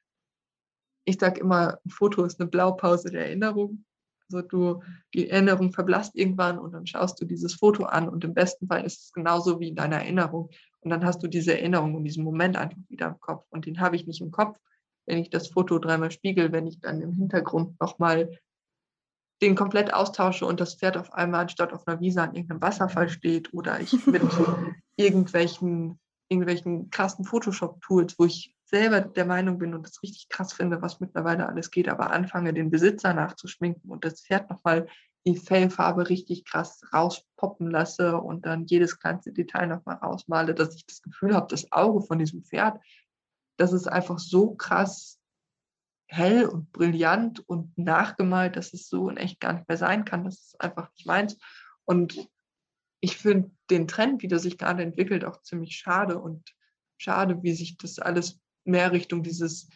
[1.05, 3.85] ich sage immer, ein Foto ist eine Blaupause der Erinnerung.
[4.31, 4.83] Also du,
[5.15, 8.85] die Erinnerung verblasst irgendwann und dann schaust du dieses Foto an und im besten Fall
[8.85, 10.51] ist es genauso wie in deiner Erinnerung.
[10.81, 13.47] Und dann hast du diese Erinnerung und diesen Moment einfach wieder im Kopf.
[13.51, 14.59] Und den habe ich nicht im Kopf,
[15.09, 18.39] wenn ich das Foto dreimal spiegel, wenn ich dann im Hintergrund nochmal
[19.41, 23.09] den komplett austausche und das Pferd auf einmal anstatt auf einer Wiese an irgendeinem Wasserfall
[23.09, 24.23] steht oder ich mit
[24.97, 30.83] irgendwelchen, irgendwelchen krassen Photoshop-Tools, wo ich selber der Meinung bin und das richtig krass finde,
[30.83, 34.87] was mittlerweile alles geht, aber anfange, den Besitzer nachzuschminken und das Pferd nochmal
[35.27, 40.85] die Fellfarbe richtig krass rauspoppen lasse und dann jedes kleinste Detail nochmal rausmale, dass ich
[40.85, 42.79] das Gefühl habe, das Auge von diesem Pferd
[43.59, 45.21] das ist einfach so krass
[46.07, 50.25] hell und brillant und nachgemalt, dass es so in echt gar nicht mehr sein kann.
[50.25, 51.37] Das ist einfach nicht meins.
[51.85, 52.29] Und
[53.01, 56.55] ich finde den Trend, wie der sich gerade entwickelt, auch ziemlich schade und
[56.97, 59.69] schade, wie sich das alles mehr Richtung dieses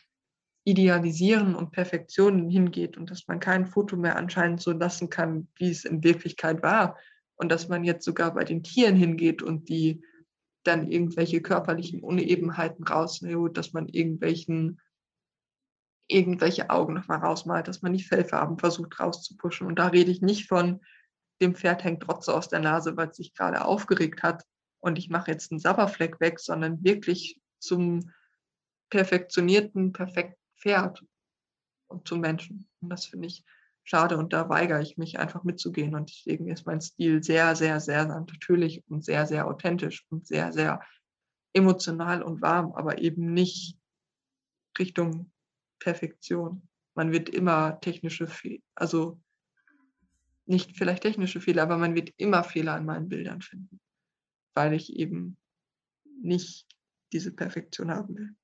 [0.65, 5.71] Idealisieren und Perfektionen hingeht und dass man kein Foto mehr anscheinend so lassen kann, wie
[5.71, 6.97] es in Wirklichkeit war.
[7.35, 10.05] Und dass man jetzt sogar bei den Tieren hingeht und die
[10.65, 14.81] dann irgendwelche körperlichen Unebenheiten rausnimmt, dass man irgendwelchen
[16.09, 19.67] irgendwelche Augen nochmal rausmalt, dass man die Fellfarben versucht rauszupuschen.
[19.67, 20.81] Und da rede ich nicht von,
[21.41, 24.45] dem Pferd hängt Rotze aus der Nase, weil es sich gerade aufgeregt hat
[24.81, 28.13] und ich mache jetzt einen Sabberfleck weg, sondern wirklich zum
[28.91, 31.05] perfektionierten, perfekten Pferd
[31.89, 32.69] und zum Menschen.
[32.81, 33.45] Und das finde ich
[33.85, 37.81] schade und da weigere ich mich einfach mitzugehen und deswegen ist mein Stil sehr, sehr,
[37.81, 40.81] sehr natürlich und sehr, sehr authentisch und sehr, sehr
[41.53, 43.79] emotional und warm, aber eben nicht
[44.79, 45.31] Richtung
[45.79, 46.69] Perfektion.
[46.95, 49.21] Man wird immer technische Fehler, also
[50.47, 53.81] nicht vielleicht technische Fehler, aber man wird immer Fehler an meinen Bildern finden,
[54.55, 55.37] weil ich eben
[56.23, 56.67] nicht
[57.13, 58.35] diese Perfektion haben will.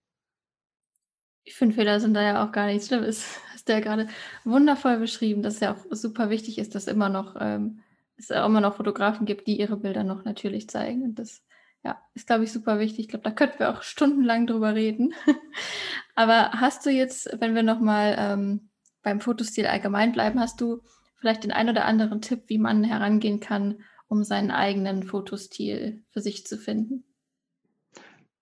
[1.48, 3.40] Ich finde, Fehler sind da ja auch gar nichts Schlimmes.
[3.54, 4.06] Hast du ja gerade
[4.44, 7.80] wundervoll beschrieben, dass es ja auch super wichtig ist, dass immer noch, ähm,
[8.18, 11.04] es auch immer noch Fotografen gibt, die ihre Bilder noch natürlich zeigen.
[11.04, 11.42] Und das
[11.82, 13.00] ja, ist, glaube ich, super wichtig.
[13.00, 15.14] Ich glaube, da könnten wir auch stundenlang drüber reden.
[16.14, 18.68] Aber hast du jetzt, wenn wir nochmal ähm,
[19.02, 20.82] beim Fotostil allgemein bleiben, hast du
[21.16, 26.20] vielleicht den ein oder anderen Tipp, wie man herangehen kann, um seinen eigenen Fotostil für
[26.20, 27.04] sich zu finden?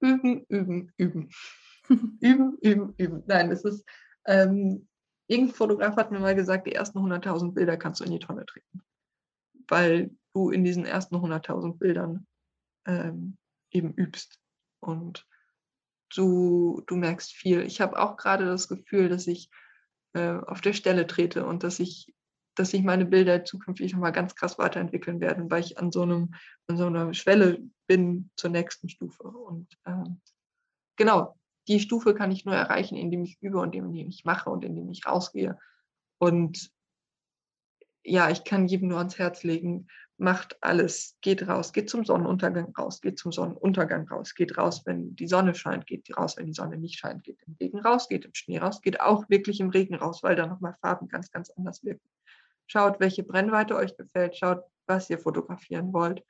[0.01, 1.31] Üben, üben, üben
[2.21, 3.23] üben, üben, üben.
[3.27, 3.85] Nein, es ist,
[4.27, 4.89] ähm,
[5.29, 8.47] irgendein Fotograf hat mir mal gesagt, die ersten 100.000 Bilder kannst du in die Tonne
[8.47, 8.83] treten.
[9.69, 12.27] Weil du in diesen ersten 100.000 Bildern
[12.87, 13.37] ähm,
[13.71, 14.39] eben übst.
[14.81, 15.27] Und
[16.15, 17.63] du, du merkst viel.
[17.63, 19.51] Ich habe auch gerade das Gefühl, dass ich
[20.13, 22.15] äh, auf der Stelle trete und dass ich,
[22.55, 26.35] dass sich meine Bilder zukünftig nochmal ganz krass weiterentwickeln werden, weil ich an so einem,
[26.69, 29.25] an so einer Schwelle bin zur nächsten Stufe.
[29.25, 30.21] Und ähm,
[30.97, 31.37] genau,
[31.69, 34.89] die Stufe kann ich nur erreichen, indem ich übe und indem ich mache und indem
[34.91, 35.59] ich rausgehe.
[36.19, 36.71] Und
[38.05, 42.75] ja, ich kann jedem nur ans Herz legen, macht alles, geht raus, geht zum Sonnenuntergang
[42.77, 46.55] raus, geht zum Sonnenuntergang raus, geht raus, wenn die Sonne scheint, geht raus, wenn die
[46.55, 49.71] Sonne nicht scheint, geht im Regen raus, geht im Schnee raus, geht auch wirklich im
[49.71, 52.09] Regen raus, weil da nochmal Farben ganz, ganz anders wirken.
[52.67, 56.25] Schaut, welche Brennweite euch gefällt, schaut, was ihr fotografieren wollt.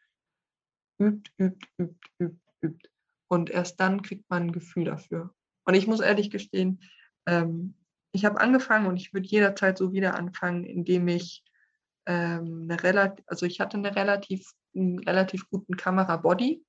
[0.98, 2.88] Übt, übt, übt, übt, übt.
[3.28, 5.34] Und erst dann kriegt man ein Gefühl dafür.
[5.64, 6.80] Und ich muss ehrlich gestehen,
[7.26, 7.74] ähm,
[8.12, 11.44] ich habe angefangen und ich würde jederzeit so wieder anfangen, indem ich
[12.06, 16.64] ähm, eine relativ, also ich hatte eine relativ, einen relativ guten Kamerabody.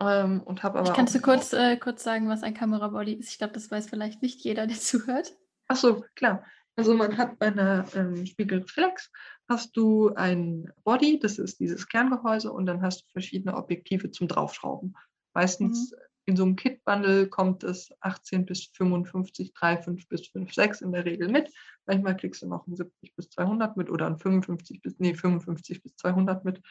[0.00, 0.92] Ähm, und habe aber.
[0.92, 3.30] Kannst du kurz, äh, kurz sagen, was ein Kamerabody ist?
[3.30, 5.36] Ich glaube, das weiß vielleicht nicht jeder, der zuhört.
[5.68, 6.44] Ach so, klar.
[6.76, 9.10] Also man hat bei einer ähm, Spiegelreflex
[9.48, 14.28] hast du ein Body, das ist dieses Kerngehäuse, und dann hast du verschiedene Objektive zum
[14.28, 14.94] Draufschrauben.
[15.36, 15.98] Meistens mhm.
[16.24, 21.28] in so einem Kit-Bundle kommt es 18 bis 55, 3,5 bis 5,6 in der Regel
[21.28, 21.52] mit.
[21.84, 25.82] Manchmal kriegst du noch ein 70 bis 200 mit oder ein 55 bis, nee, 55
[25.82, 26.62] bis 200 mit.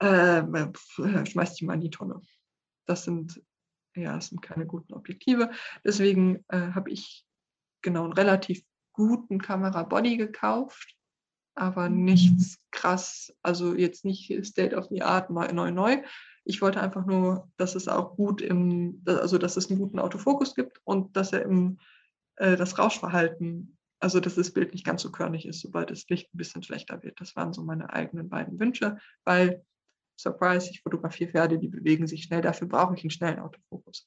[0.00, 2.20] Ähm, äh, schmeiß die mal in die Tonne.
[2.84, 3.42] Das sind,
[3.96, 5.50] ja, das sind keine guten Objektive.
[5.82, 7.24] Deswegen äh, habe ich
[7.80, 10.94] genau einen relativ guten Kamera-Body gekauft,
[11.54, 12.04] aber mhm.
[12.04, 16.02] nichts krass, also jetzt nicht State of the Art neu, neu, neu.
[16.44, 20.54] Ich wollte einfach nur, dass es auch gut im, also dass es einen guten Autofokus
[20.54, 21.78] gibt und dass er im
[22.36, 26.32] äh, das Rauschverhalten also, dass das Bild nicht ganz so körnig ist, sobald das Licht
[26.34, 27.18] ein bisschen schlechter wird.
[27.22, 29.64] Das waren so meine eigenen beiden Wünsche, weil,
[30.20, 34.06] Surprise, ich fotografiere Pferde, die bewegen sich schnell, dafür brauche ich einen schnellen Autofokus.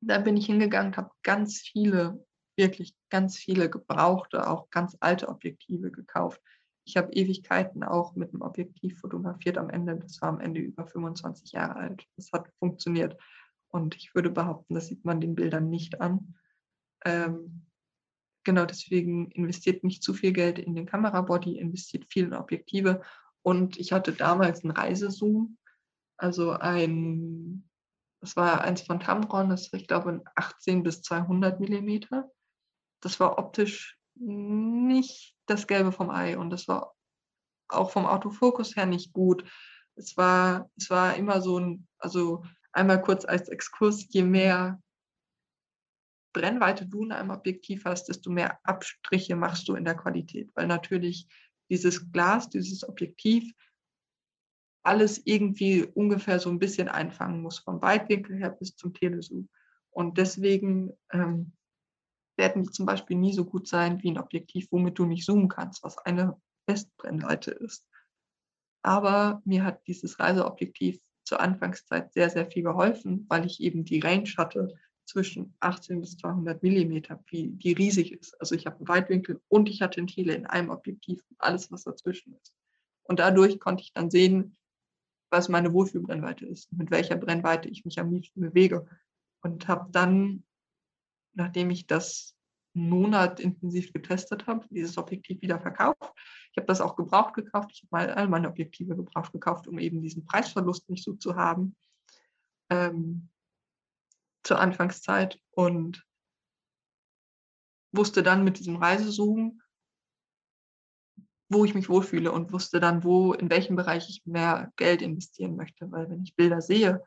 [0.00, 2.24] Da bin ich hingegangen, habe ganz viele,
[2.56, 6.40] wirklich ganz viele gebrauchte, auch ganz alte Objektive gekauft.
[6.84, 9.96] Ich habe Ewigkeiten auch mit einem Objektiv fotografiert am Ende.
[9.96, 12.06] Das war am Ende über 25 Jahre alt.
[12.16, 13.16] Das hat funktioniert.
[13.68, 16.36] Und ich würde behaupten, das sieht man den Bildern nicht an.
[17.04, 17.66] Ähm,
[18.44, 23.02] genau deswegen investiert nicht zu viel Geld in den Kamerabody, investiert viel in Objektive.
[23.42, 25.58] Und ich hatte damals einen Reisezoom,
[26.16, 27.68] also ein,
[28.20, 32.30] das war eins von Tamron, das war, ich glaube, ein 18 bis 200 Millimeter.
[33.02, 36.94] Das war optisch nicht das Gelbe vom Ei und das war
[37.68, 39.44] auch vom Autofokus her nicht gut.
[39.96, 44.80] Es war, es war immer so ein, also einmal kurz als Exkurs, je mehr
[46.32, 50.66] Brennweite du in einem Objektiv hast, desto mehr Abstriche machst du in der Qualität, weil
[50.66, 51.28] natürlich
[51.70, 53.52] dieses Glas, dieses Objektiv
[54.84, 59.48] alles irgendwie ungefähr so ein bisschen einfangen muss, vom Weitwinkel her bis zum Telezoom.
[59.90, 61.52] Und deswegen ähm,
[62.36, 65.48] werden die zum Beispiel nie so gut sein wie ein Objektiv, womit du nicht zoomen
[65.48, 66.36] kannst, was eine
[66.68, 67.86] Festbrennweite ist.
[68.82, 74.00] Aber mir hat dieses Reiseobjektiv zur Anfangszeit sehr, sehr viel geholfen, weil ich eben die
[74.00, 74.74] Range hatte,
[75.06, 78.40] zwischen 18 bis 200 Millimeter, die riesig ist.
[78.40, 81.70] Also ich habe einen Weitwinkel und ich hatte ein Tele in einem Objektiv und alles,
[81.70, 82.54] was dazwischen ist.
[83.02, 84.56] Und dadurch konnte ich dann sehen,
[85.30, 88.86] was meine Wohlfühlbrennweite ist, mit welcher Brennweite ich mich am liebsten bewege.
[89.42, 90.44] Und habe dann,
[91.34, 92.34] nachdem ich das
[92.74, 96.12] einen Monat intensiv getestet habe, dieses Objektiv wieder verkauft.
[96.52, 97.70] Ich habe das auch gebraucht gekauft.
[97.72, 101.76] Ich habe all meine Objektive gebraucht gekauft, um eben diesen Preisverlust nicht so zu haben.
[102.70, 103.28] Ähm,
[104.44, 106.06] zur Anfangszeit und
[107.92, 109.62] wusste dann mit diesem Reisezoom,
[111.48, 115.56] wo ich mich wohlfühle und wusste dann, wo, in welchem Bereich ich mehr Geld investieren
[115.56, 115.90] möchte.
[115.90, 117.02] Weil wenn ich Bilder sehe,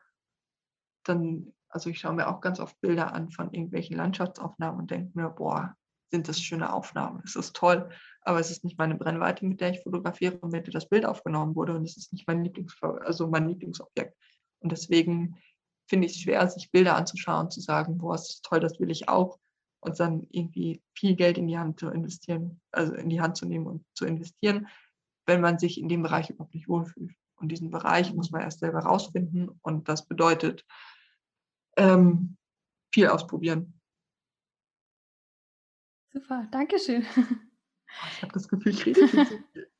[1.04, 5.10] dann, also ich schaue mir auch ganz oft Bilder an von irgendwelchen Landschaftsaufnahmen und denke
[5.14, 5.74] mir, boah,
[6.10, 7.90] sind das schöne Aufnahmen, es ist toll,
[8.22, 11.04] aber es ist nicht meine Brennweite, mit der ich fotografiere und mit der das Bild
[11.04, 14.16] aufgenommen wurde und es ist nicht mein Lieblings, also mein Lieblingsobjekt.
[14.60, 15.36] Und deswegen
[15.88, 18.90] finde ich es schwer, sich Bilder anzuschauen, und zu sagen, boah, ist toll, das will
[18.90, 19.38] ich auch.
[19.80, 23.46] Und dann irgendwie viel Geld in die Hand zu investieren, also in die Hand zu
[23.46, 24.66] nehmen und zu investieren,
[25.26, 27.14] wenn man sich in dem Bereich überhaupt nicht wohlfühlt.
[27.36, 29.48] Und diesen Bereich muss man erst selber rausfinden.
[29.62, 30.64] Und das bedeutet
[31.78, 32.36] ähm,
[32.92, 33.74] viel ausprobieren.
[36.12, 37.06] Super, danke schön.
[38.12, 39.70] Ich habe das Gefühl, ich rede viel zu viel.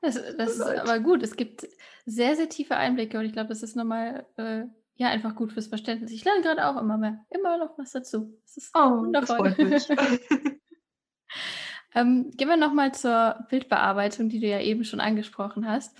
[0.00, 1.22] Das, das ist aber gut.
[1.22, 1.66] Es gibt
[2.04, 4.64] sehr, sehr tiefe Einblicke und ich glaube, das ist nochmal äh,
[4.96, 6.10] ja, einfach gut fürs Verständnis.
[6.10, 8.38] Ich lerne gerade auch immer mehr, immer noch was dazu.
[8.42, 9.54] Das ist oh, wundervoll.
[9.70, 9.88] Das
[11.94, 15.96] ähm, gehen wir nochmal zur Bildbearbeitung, die du ja eben schon angesprochen hast.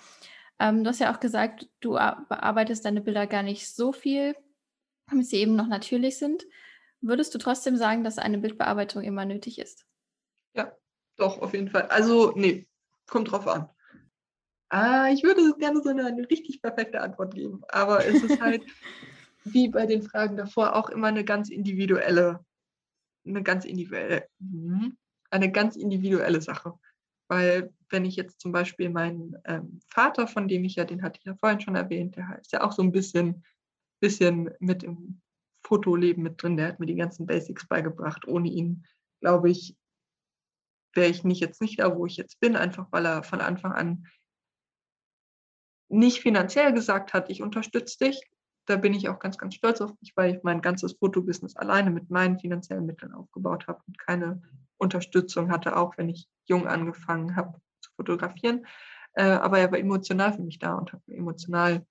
[0.58, 4.34] Ähm, du hast ja auch gesagt, du bearbeitest deine Bilder gar nicht so viel,
[5.08, 6.44] damit sie eben noch natürlich sind.
[7.00, 9.86] Würdest du trotzdem sagen, dass eine Bildbearbeitung immer nötig ist?
[10.54, 10.72] Ja,
[11.16, 11.82] doch, auf jeden Fall.
[11.88, 12.66] Also, nee,
[13.06, 13.68] kommt drauf an.
[14.68, 18.64] Ah, ich würde gerne so eine, eine richtig perfekte Antwort geben, aber es ist halt
[19.44, 22.44] wie bei den Fragen davor auch immer eine ganz individuelle,
[23.24, 24.96] eine ganz individuelle, mhm,
[25.30, 26.74] eine ganz individuelle Sache.
[27.28, 31.18] Weil wenn ich jetzt zum Beispiel meinen ähm, Vater, von dem ich ja, den hatte
[31.20, 33.44] ich ja vorhin schon erwähnt, der ist ja auch so ein bisschen,
[34.06, 35.20] bisschen mit im
[35.66, 38.28] Fotoleben mit drin, der hat mir die ganzen Basics beigebracht.
[38.28, 38.86] Ohne ihn,
[39.20, 39.76] glaube ich,
[40.94, 43.72] wäre ich nicht jetzt nicht da, wo ich jetzt bin, einfach weil er von Anfang
[43.72, 44.06] an
[45.88, 48.22] nicht finanziell gesagt hat, ich unterstütze dich.
[48.66, 51.90] Da bin ich auch ganz, ganz stolz auf mich, weil ich mein ganzes Fotobusiness alleine
[51.90, 54.42] mit meinen finanziellen Mitteln aufgebaut habe und keine
[54.76, 58.66] Unterstützung hatte, auch wenn ich jung angefangen habe zu fotografieren.
[59.14, 61.84] Äh, aber er war emotional für mich da und hat mir emotional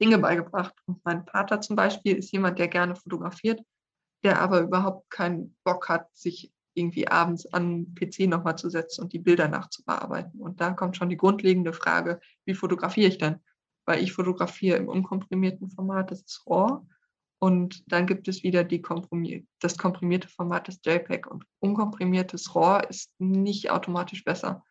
[0.00, 0.74] Dinge beigebracht.
[0.86, 3.62] Und mein Vater zum Beispiel ist jemand, der gerne fotografiert,
[4.24, 9.02] der aber überhaupt keinen Bock hat, sich irgendwie abends an den PC nochmal zu setzen
[9.02, 10.40] und die Bilder nachzubearbeiten.
[10.40, 13.36] Und da kommt schon die grundlegende Frage, wie fotografiere ich denn?
[13.86, 16.86] Weil ich fotografiere im unkomprimierten Format, das ist RAW.
[17.38, 21.26] Und dann gibt es wieder komprimier das komprimierte Format des JPEG.
[21.26, 24.62] Und unkomprimiertes RAW ist nicht automatisch besser.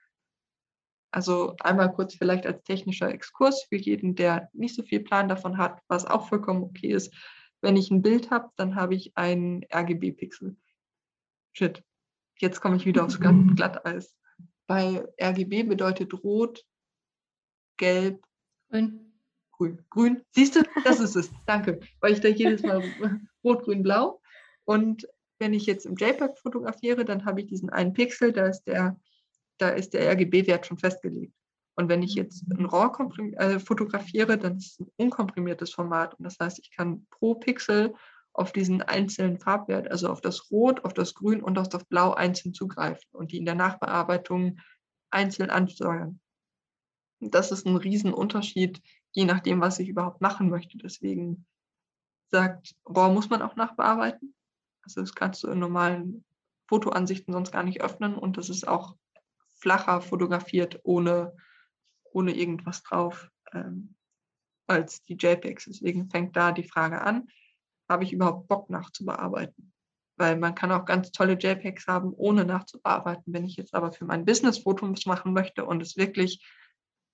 [1.11, 5.57] Also einmal kurz vielleicht als technischer Exkurs für jeden, der nicht so viel Plan davon
[5.57, 7.13] hat, was auch vollkommen okay ist.
[7.61, 10.55] Wenn ich ein Bild habe, dann habe ich ein RGB-Pixel.
[11.53, 11.83] Shit,
[12.37, 13.19] jetzt komme ich wieder aufs
[13.55, 14.15] Glatteis.
[14.67, 16.63] Bei RGB bedeutet rot,
[17.77, 18.23] gelb,
[18.69, 19.13] grün.
[19.51, 19.85] Grün.
[19.89, 20.21] Grün.
[20.31, 21.31] Siehst du, das ist es.
[21.45, 21.79] Danke.
[21.99, 22.83] Weil ich da jedes Mal
[23.43, 24.21] rot, grün, blau.
[24.63, 25.07] Und
[25.39, 28.99] wenn ich jetzt im JPEG fotografiere, dann habe ich diesen einen Pixel, da ist der,
[29.59, 31.33] da ist der RGB-Wert schon festgelegt.
[31.75, 33.07] Und wenn ich jetzt ein RAW
[33.37, 36.13] äh, fotografiere, dann ist es ein unkomprimiertes Format.
[36.15, 37.93] Und das heißt, ich kann pro Pixel
[38.33, 42.13] auf diesen einzelnen Farbwert, also auf das Rot, auf das Grün und auf das Blau
[42.13, 44.59] einzeln zugreifen und die in der Nachbearbeitung
[45.09, 46.19] einzeln ansteuern.
[47.21, 48.81] Das ist ein Riesenunterschied,
[49.11, 50.77] je nachdem, was ich überhaupt machen möchte.
[50.77, 51.45] Deswegen
[52.27, 54.33] sagt, RAW muss man auch nachbearbeiten.
[54.83, 56.23] Also das kannst du in normalen
[56.67, 58.95] Fotoansichten sonst gar nicht öffnen und das ist auch
[59.59, 61.35] flacher fotografiert ohne,
[62.11, 63.95] ohne irgendwas drauf ähm,
[64.67, 65.65] als die JPEGs.
[65.65, 67.27] Deswegen fängt da die Frage an
[67.89, 69.73] habe ich überhaupt Bock nachzubearbeiten?
[70.17, 73.33] Weil man kann auch ganz tolle JPEGs haben, ohne nachzubearbeiten.
[73.33, 76.45] Wenn ich jetzt aber für mein Business Fotos machen möchte und es wirklich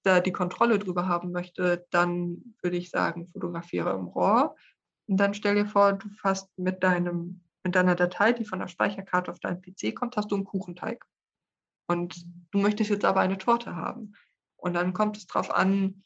[0.04, 4.56] da die Kontrolle drüber haben möchte, dann würde ich sagen, fotografiere im RAW.
[5.08, 8.68] Und dann stell dir vor, du fasst mit deinem, mit deiner Datei, die von der
[8.68, 11.06] Speicherkarte auf deinen PC kommt, hast du einen Kuchenteig.
[11.88, 14.14] Und du möchtest jetzt aber eine Torte haben.
[14.56, 16.04] Und dann kommt es darauf an,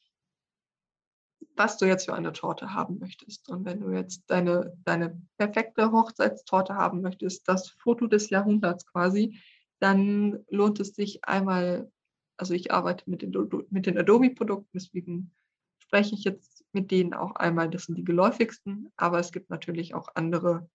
[1.56, 3.50] was du jetzt für eine Torte haben möchtest.
[3.50, 9.40] Und wenn du jetzt deine, deine perfekte Hochzeitstorte haben möchtest, das Foto des Jahrhunderts quasi,
[9.80, 11.92] dann lohnt es sich einmal,
[12.38, 13.34] also ich arbeite mit den,
[13.70, 15.32] mit den Adobe-Produkten, deswegen
[15.80, 19.94] spreche ich jetzt mit denen auch einmal, das sind die geläufigsten, aber es gibt natürlich
[19.94, 20.70] auch andere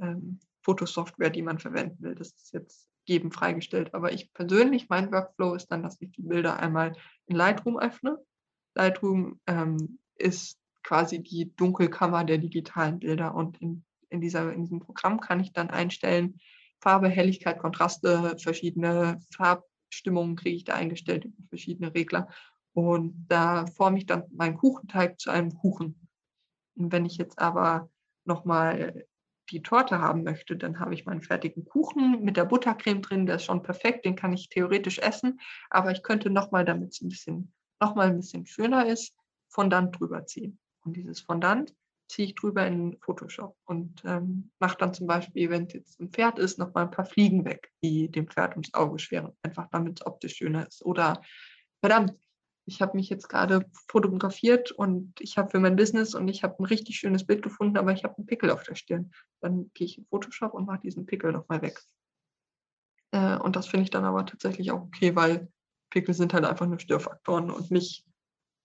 [0.00, 2.14] ähm, Fotosoftware, die man verwenden will.
[2.14, 3.92] Das ist jetzt jedem freigestellt.
[3.92, 6.96] Aber ich persönlich, mein Workflow ist dann, dass ich die Bilder einmal
[7.26, 8.18] in Lightroom öffne.
[8.74, 13.34] Lightroom ähm, ist quasi die Dunkelkammer der digitalen Bilder.
[13.34, 16.38] Und in, in, dieser, in diesem Programm kann ich dann einstellen,
[16.80, 22.28] Farbe, Helligkeit, Kontraste, verschiedene Farbstimmungen kriege ich da eingestellt über verschiedene Regler.
[22.72, 26.08] Und da forme ich dann meinen Kuchenteig zu einem Kuchen.
[26.76, 27.90] Und wenn ich jetzt aber
[28.24, 29.04] nochmal
[29.50, 33.36] die Torte haben möchte, dann habe ich meinen fertigen Kuchen mit der Buttercreme drin, der
[33.36, 37.08] ist schon perfekt, den kann ich theoretisch essen, aber ich könnte nochmal, damit es ein
[37.08, 39.14] bisschen, noch mal ein bisschen schöner ist,
[39.48, 40.58] Fondant drüber ziehen.
[40.84, 41.74] Und dieses Fondant
[42.08, 46.10] ziehe ich drüber in Photoshop und ähm, mache dann zum Beispiel, wenn es jetzt ein
[46.10, 49.68] Pferd ist, noch mal ein paar Fliegen weg, die dem Pferd ums Auge schweren, einfach
[49.70, 50.84] damit es optisch schöner ist.
[50.84, 51.20] Oder
[51.80, 52.14] verdammt,
[52.70, 56.56] ich habe mich jetzt gerade fotografiert und ich habe für mein Business und ich habe
[56.60, 59.12] ein richtig schönes Bild gefunden, aber ich habe einen Pickel auf der Stirn.
[59.40, 61.82] Dann gehe ich in Photoshop und mache diesen Pickel nochmal weg.
[63.10, 65.50] Äh, und das finde ich dann aber tatsächlich auch okay, weil
[65.90, 68.06] Pickel sind halt einfach nur Störfaktoren und nicht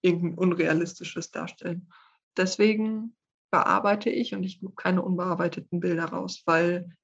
[0.03, 1.91] irgendein Unrealistisches darstellen.
[2.37, 3.15] Deswegen
[3.51, 6.95] bearbeite ich und ich gebe keine unbearbeiteten Bilder raus, weil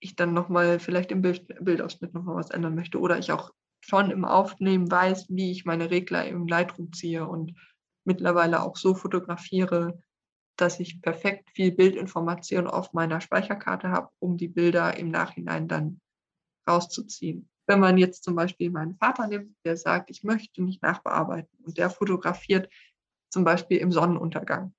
[0.00, 4.10] ich dann nochmal vielleicht im Bild, Bildausschnitt nochmal was ändern möchte oder ich auch schon
[4.10, 7.54] im Aufnehmen weiß, wie ich meine Regler im Lightroom ziehe und
[8.04, 10.02] mittlerweile auch so fotografiere,
[10.56, 16.00] dass ich perfekt viel Bildinformation auf meiner Speicherkarte habe, um die Bilder im Nachhinein dann
[16.68, 17.48] rauszuziehen.
[17.66, 21.78] Wenn man jetzt zum Beispiel meinen Vater nimmt, der sagt, ich möchte nicht nachbearbeiten und
[21.78, 22.68] der fotografiert
[23.30, 24.74] zum Beispiel im Sonnenuntergang.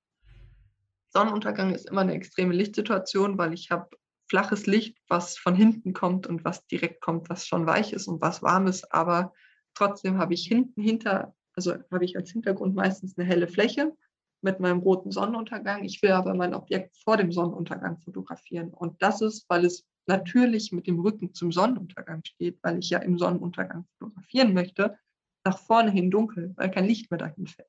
[1.08, 3.88] Sonnenuntergang ist immer eine extreme Lichtsituation, weil ich habe
[4.32, 8.22] flaches Licht, was von hinten kommt und was direkt kommt, was schon weich ist und
[8.22, 9.34] was warm ist, aber
[9.74, 13.94] trotzdem habe ich hinten hinter, also habe ich als Hintergrund meistens eine helle Fläche
[14.40, 15.84] mit meinem roten Sonnenuntergang.
[15.84, 20.72] Ich will aber mein Objekt vor dem Sonnenuntergang fotografieren und das ist, weil es natürlich
[20.72, 24.96] mit dem Rücken zum Sonnenuntergang steht, weil ich ja im Sonnenuntergang fotografieren möchte,
[25.44, 27.68] nach vorne hin dunkel, weil kein Licht mehr dahin fällt.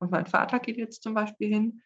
[0.00, 1.80] Und mein Vater geht jetzt zum Beispiel hin,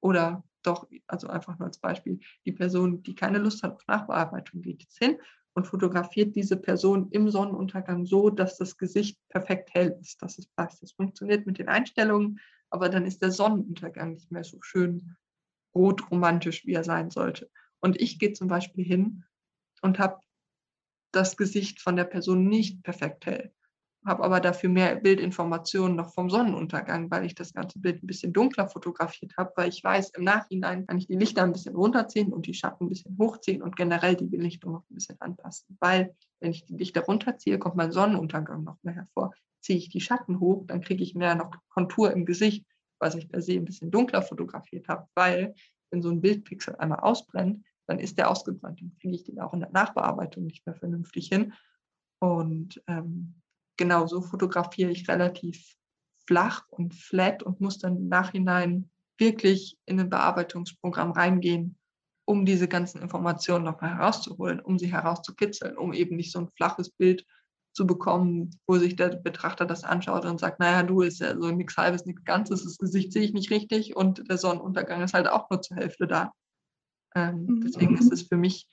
[0.00, 4.62] oder doch, also einfach nur als Beispiel, die Person, die keine Lust hat auf Nachbearbeitung,
[4.62, 5.18] geht jetzt hin
[5.54, 10.46] und fotografiert diese Person im Sonnenuntergang so, dass das Gesicht perfekt hell ist, dass es
[10.46, 10.82] passt.
[10.82, 12.40] Das funktioniert mit den Einstellungen,
[12.70, 15.16] aber dann ist der Sonnenuntergang nicht mehr so schön
[15.74, 17.50] rot romantisch, wie er sein sollte.
[17.80, 19.24] Und ich gehe zum Beispiel hin
[19.82, 20.20] und habe
[21.12, 23.52] das Gesicht von der Person nicht perfekt hell
[24.04, 28.32] habe aber dafür mehr Bildinformationen noch vom Sonnenuntergang, weil ich das ganze Bild ein bisschen
[28.32, 32.32] dunkler fotografiert habe, weil ich weiß, im Nachhinein kann ich die Lichter ein bisschen runterziehen
[32.32, 35.76] und die Schatten ein bisschen hochziehen und generell die Belichtung noch ein bisschen anpassen.
[35.80, 39.32] Weil wenn ich die Lichter runterziehe, kommt mein Sonnenuntergang noch mehr hervor.
[39.60, 42.66] Ziehe ich die Schatten hoch, dann kriege ich mehr noch Kontur im Gesicht,
[42.98, 45.54] was ich per se ein bisschen dunkler fotografiert habe, weil
[45.90, 48.80] wenn so ein Bildpixel einmal ausbrennt, dann ist der ausgebrannt.
[48.80, 51.52] Dann kriege ich den auch in der Nachbearbeitung nicht mehr vernünftig hin.
[52.20, 53.34] Und ähm,
[53.76, 55.76] genau so fotografiere ich relativ
[56.26, 61.76] flach und flat und muss dann im Nachhinein wirklich in ein Bearbeitungsprogramm reingehen,
[62.24, 66.90] um diese ganzen Informationen nochmal herauszuholen, um sie herauszukitzeln, um eben nicht so ein flaches
[66.90, 67.26] Bild
[67.72, 71.50] zu bekommen, wo sich der Betrachter das anschaut und sagt, naja, du ist ja so
[71.50, 75.26] nichts halbes, nichts Ganzes, das Gesicht sehe ich nicht richtig und der Sonnenuntergang ist halt
[75.26, 76.32] auch nur zur Hälfte da.
[77.14, 77.60] Ähm, mhm.
[77.62, 78.68] Deswegen ist es für mich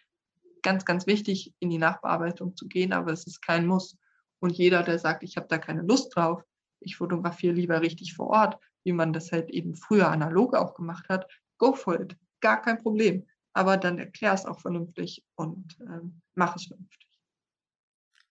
[0.62, 3.97] ganz, ganz wichtig, in die Nachbearbeitung zu gehen, aber es ist kein Muss.
[4.39, 6.43] Und jeder, der sagt, ich habe da keine Lust drauf,
[6.79, 11.09] ich fotografiere lieber richtig vor Ort, wie man das halt eben früher analog auch gemacht
[11.09, 13.27] hat, go for it, gar kein Problem.
[13.53, 17.07] Aber dann erklär es auch vernünftig und ähm, mach es vernünftig.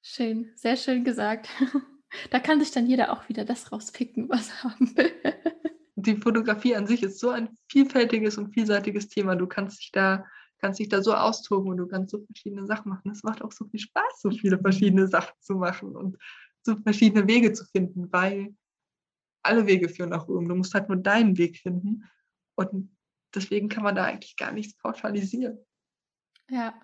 [0.03, 1.49] Schön, sehr schön gesagt.
[2.31, 5.13] Da kann sich dann jeder auch wieder das rauspicken, was er haben will.
[5.97, 9.37] Die Fotografie an sich ist so ein vielfältiges und vielseitiges Thema.
[9.37, 10.25] Du kannst dich da
[10.59, 13.11] kannst dich da so austoben und du kannst so verschiedene Sachen machen.
[13.11, 16.17] Es macht auch so viel Spaß, so viele verschiedene Sachen zu machen und
[16.63, 18.55] so verschiedene Wege zu finden, weil
[19.43, 20.49] alle Wege führen nach Rom.
[20.49, 22.05] Du musst halt nur deinen Weg finden.
[22.55, 22.91] Und
[23.35, 25.59] deswegen kann man da eigentlich gar nichts pauschalisieren.
[26.51, 26.75] Ja.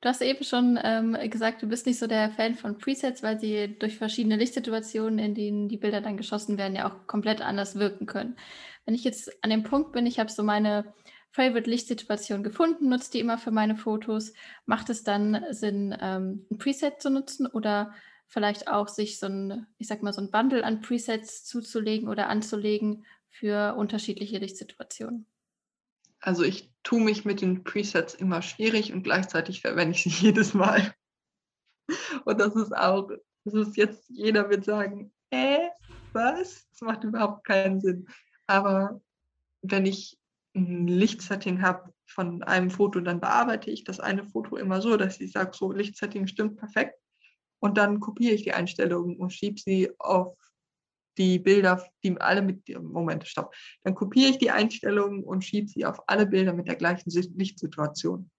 [0.00, 3.38] Du hast eben schon ähm, gesagt, du bist nicht so der Fan von Presets, weil
[3.38, 7.76] sie durch verschiedene Lichtsituationen, in denen die Bilder dann geschossen werden, ja auch komplett anders
[7.76, 8.38] wirken können.
[8.86, 10.94] Wenn ich jetzt an dem Punkt bin, ich habe so meine
[11.32, 14.32] Favorite-Lichtsituation gefunden, nutze die immer für meine Fotos.
[14.66, 17.94] Macht es dann Sinn, ähm, ein Preset zu nutzen oder
[18.30, 22.28] vielleicht auch sich so ein, ich sag mal, so ein Bundle an Presets zuzulegen oder
[22.28, 25.26] anzulegen für unterschiedliche Lichtsituationen?
[26.20, 30.54] Also ich tue mich mit den Presets immer schwierig und gleichzeitig verwende ich sie jedes
[30.54, 30.94] Mal.
[32.24, 33.10] Und das ist auch,
[33.44, 35.68] das ist jetzt, jeder wird sagen, äh,
[36.12, 36.68] was?
[36.70, 38.06] Das macht überhaupt keinen Sinn.
[38.46, 39.00] Aber
[39.62, 40.19] wenn ich
[40.54, 45.20] ein Lichtsetting habe von einem Foto, dann bearbeite ich das eine Foto immer so, dass
[45.20, 46.98] ich sage, so Lichtsetting stimmt perfekt.
[47.60, 50.36] Und dann kopiere ich die Einstellungen und schiebe sie auf
[51.18, 53.54] die Bilder, die alle mit, Moment, stopp.
[53.82, 58.30] Dann kopiere ich die Einstellungen und schiebe sie auf alle Bilder mit der gleichen Lichtsituation.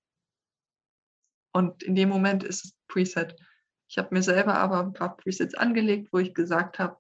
[1.54, 3.36] Und in dem Moment ist es Preset.
[3.88, 6.98] Ich habe mir selber aber ein paar Presets angelegt, wo ich gesagt habe,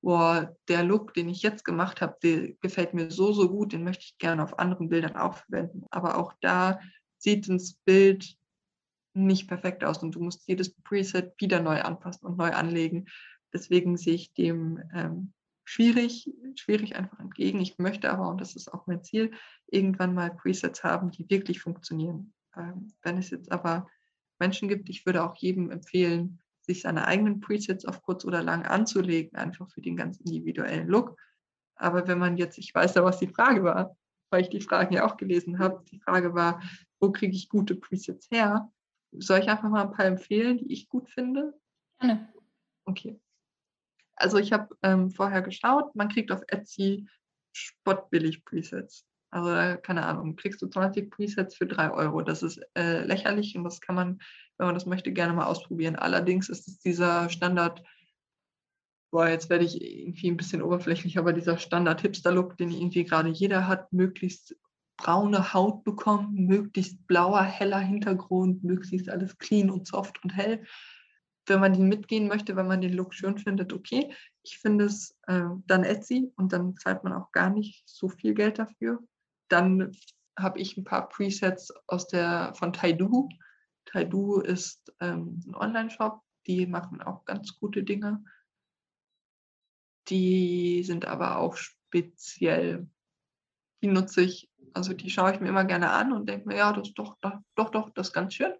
[0.00, 3.84] boah, der Look, den ich jetzt gemacht habe, der gefällt mir so, so gut, den
[3.84, 5.84] möchte ich gerne auf anderen Bildern auch verwenden.
[5.90, 6.80] Aber auch da
[7.18, 8.36] sieht das Bild
[9.14, 13.06] nicht perfekt aus und du musst jedes Preset wieder neu anpassen und neu anlegen.
[13.52, 15.32] Deswegen sehe ich dem ähm,
[15.64, 17.60] schwierig, schwierig einfach entgegen.
[17.60, 19.32] Ich möchte aber, und das ist auch mein Ziel,
[19.66, 22.32] irgendwann mal Presets haben, die wirklich funktionieren.
[22.56, 23.88] Ähm, wenn es jetzt aber
[24.38, 28.64] Menschen gibt, ich würde auch jedem empfehlen, sich seine eigenen Presets auf kurz oder lang
[28.66, 31.18] anzulegen, einfach für den ganz individuellen Look.
[31.74, 33.96] Aber wenn man jetzt, ich weiß ja, was die Frage war,
[34.30, 36.62] weil ich die Fragen ja auch gelesen habe, die Frage war,
[37.00, 38.70] wo kriege ich gute Presets her?
[39.12, 41.58] Soll ich einfach mal ein paar empfehlen, die ich gut finde?
[41.98, 42.28] Gerne.
[42.84, 43.18] Okay.
[44.14, 47.08] Also ich habe ähm, vorher geschaut, man kriegt auf Etsy
[47.52, 49.06] spottbillig Presets.
[49.30, 52.22] Also keine Ahnung, kriegst du 20 Presets für 3 Euro.
[52.22, 54.20] Das ist äh, lächerlich und das kann man
[54.58, 55.96] wenn man das möchte, gerne mal ausprobieren.
[55.96, 57.82] Allerdings ist es dieser Standard,
[59.10, 63.66] boah, jetzt werde ich irgendwie ein bisschen oberflächlich, aber dieser Standard-Hipster-Look, den irgendwie gerade jeder
[63.68, 64.56] hat, möglichst
[64.96, 70.64] braune Haut bekommen, möglichst blauer, heller Hintergrund, möglichst alles clean und soft und hell.
[71.46, 74.12] Wenn man den mitgehen möchte, wenn man den Look schön findet, okay.
[74.42, 78.34] Ich finde es äh, dann Etsy und dann zahlt man auch gar nicht so viel
[78.34, 78.98] Geld dafür.
[79.48, 79.92] Dann
[80.38, 83.28] habe ich ein paar Presets aus der von Taidu.
[83.86, 88.24] Taidu ist ähm, ein Online-Shop, die machen auch ganz gute Dinge.
[90.08, 92.88] Die sind aber auch speziell.
[93.82, 96.72] Die nutze ich, also die schaue ich mir immer gerne an und denke mir, ja,
[96.72, 98.52] das ist doch, doch, doch, doch, das ist ganz schön.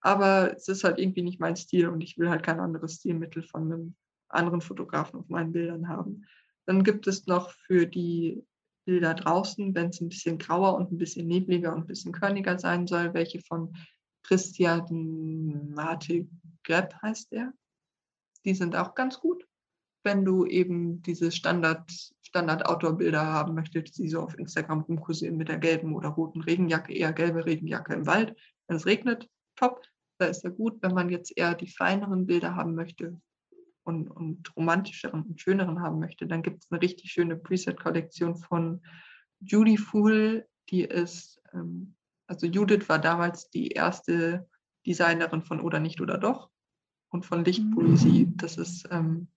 [0.00, 3.42] Aber es ist halt irgendwie nicht mein Stil und ich will halt kein anderes Stilmittel
[3.42, 3.96] von einem
[4.28, 6.26] anderen Fotografen auf meinen Bildern haben.
[6.66, 8.44] Dann gibt es noch für die
[8.86, 12.58] Bilder draußen, wenn es ein bisschen grauer und ein bisschen nebliger und ein bisschen körniger
[12.58, 13.76] sein soll, welche von
[14.22, 16.26] Christian Marte
[16.64, 17.52] Grepp heißt der.
[18.44, 19.44] Die sind auch ganz gut,
[20.04, 21.90] wenn du eben diese Standard,
[22.22, 27.12] Standard-Outdoor-Bilder haben möchtest, die so auf Instagram rumkursieren mit der gelben oder roten Regenjacke, eher
[27.12, 28.36] gelbe Regenjacke im Wald.
[28.68, 29.82] Wenn es regnet, top,
[30.18, 30.80] da ist er gut.
[30.80, 33.20] Wenn man jetzt eher die feineren Bilder haben möchte
[33.86, 38.82] und, und romantischeren und schöneren haben möchte, dann gibt es eine richtig schöne Preset-Kollektion von
[39.40, 41.94] Judy Fool, die ist, ähm,
[42.26, 44.48] also Judith war damals die erste
[44.84, 46.50] Designerin von Oder nicht oder doch
[47.10, 48.26] und von Lichtpoesie.
[48.26, 48.36] Mhm.
[48.36, 49.28] Das ist ähm,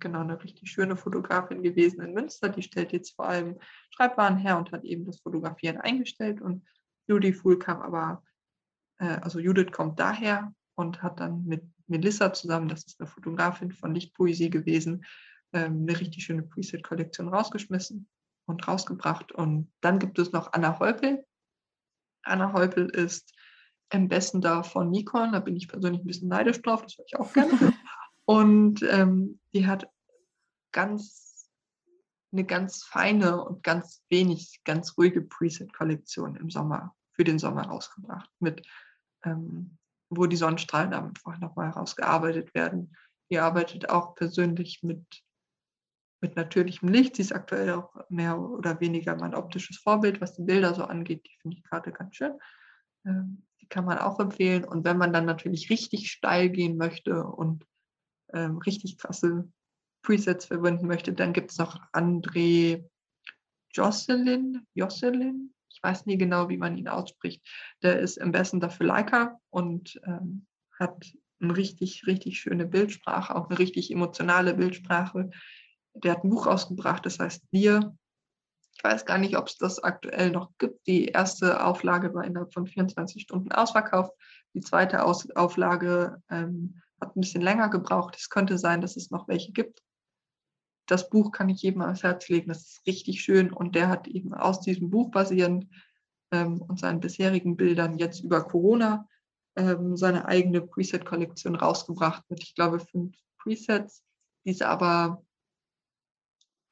[0.00, 2.48] genau eine richtig schöne Fotografin gewesen in Münster.
[2.48, 3.58] Die stellt jetzt vor allem
[3.90, 6.40] Schreibwaren her und hat eben das Fotografieren eingestellt.
[6.40, 6.64] Und
[7.06, 8.24] Judy Fool kam aber,
[8.98, 11.62] äh, also Judith kommt daher und hat dann mit
[11.92, 15.04] Melissa zusammen, das ist eine Fotografin von Lichtpoesie gewesen,
[15.52, 18.08] ähm, eine richtig schöne Preset-Kollektion rausgeschmissen
[18.46, 19.32] und rausgebracht.
[19.32, 21.24] Und dann gibt es noch Anna Heupel.
[22.22, 23.32] Anna Heupel ist
[23.90, 25.32] Ambassador von Nikon.
[25.32, 27.52] Da bin ich persönlich ein bisschen neidisch drauf, das würde ich auch gerne.
[28.24, 29.88] und ähm, die hat
[30.72, 31.50] ganz
[32.32, 38.30] eine ganz feine und ganz wenig, ganz ruhige Preset-Kollektion im Sommer, für den Sommer rausgebracht,
[38.40, 38.66] mit
[39.24, 39.76] ähm,
[40.16, 42.96] wo die Sonnenstrahlen einfach nochmal herausgearbeitet werden.
[43.30, 45.04] Die arbeitet auch persönlich mit
[46.22, 47.16] mit natürlichem Licht.
[47.16, 51.26] Sie ist aktuell auch mehr oder weniger mein optisches Vorbild, was die Bilder so angeht.
[51.26, 52.38] Die finde ich gerade ganz schön.
[53.04, 54.64] Ähm, die kann man auch empfehlen.
[54.64, 57.66] Und wenn man dann natürlich richtig steil gehen möchte und
[58.32, 59.50] ähm, richtig krasse
[60.02, 62.88] Presets verwenden möchte, dann gibt es noch André
[63.74, 65.52] Jocelyn, Jocelyn,
[65.82, 67.44] ich weiß nie genau, wie man ihn ausspricht.
[67.82, 70.46] Der ist Ambassador für Leica und ähm,
[70.78, 75.30] hat eine richtig, richtig schöne Bildsprache, auch eine richtig emotionale Bildsprache,
[75.94, 77.96] der hat ein Buch rausgebracht, das heißt Wir.
[78.74, 80.86] Ich weiß gar nicht, ob es das aktuell noch gibt.
[80.86, 84.12] Die erste Auflage war innerhalb von 24 Stunden ausverkauft.
[84.54, 88.16] Die zweite Aus Auflage ähm, hat ein bisschen länger gebraucht.
[88.16, 89.82] Es könnte sein, dass es noch welche gibt.
[90.86, 92.48] Das Buch kann ich jedem ans Herz legen.
[92.48, 93.52] Das ist richtig schön.
[93.52, 95.68] Und der hat eben aus diesem Buch basierend
[96.32, 99.08] ähm, und seinen bisherigen Bildern jetzt über Corona
[99.56, 104.02] ähm, seine eigene Preset-Kollektion rausgebracht mit, ich glaube, fünf Presets.
[104.44, 105.24] Diese aber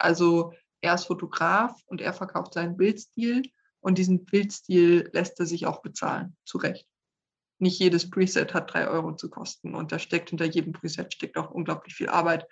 [0.00, 3.42] also er ist Fotograf und er verkauft seinen Bildstil
[3.80, 6.86] und diesen Bildstil lässt er sich auch bezahlen, zu Recht.
[7.58, 11.36] Nicht jedes Preset hat drei Euro zu kosten und da steckt hinter jedem Preset steckt
[11.36, 12.46] auch unglaublich viel Arbeit.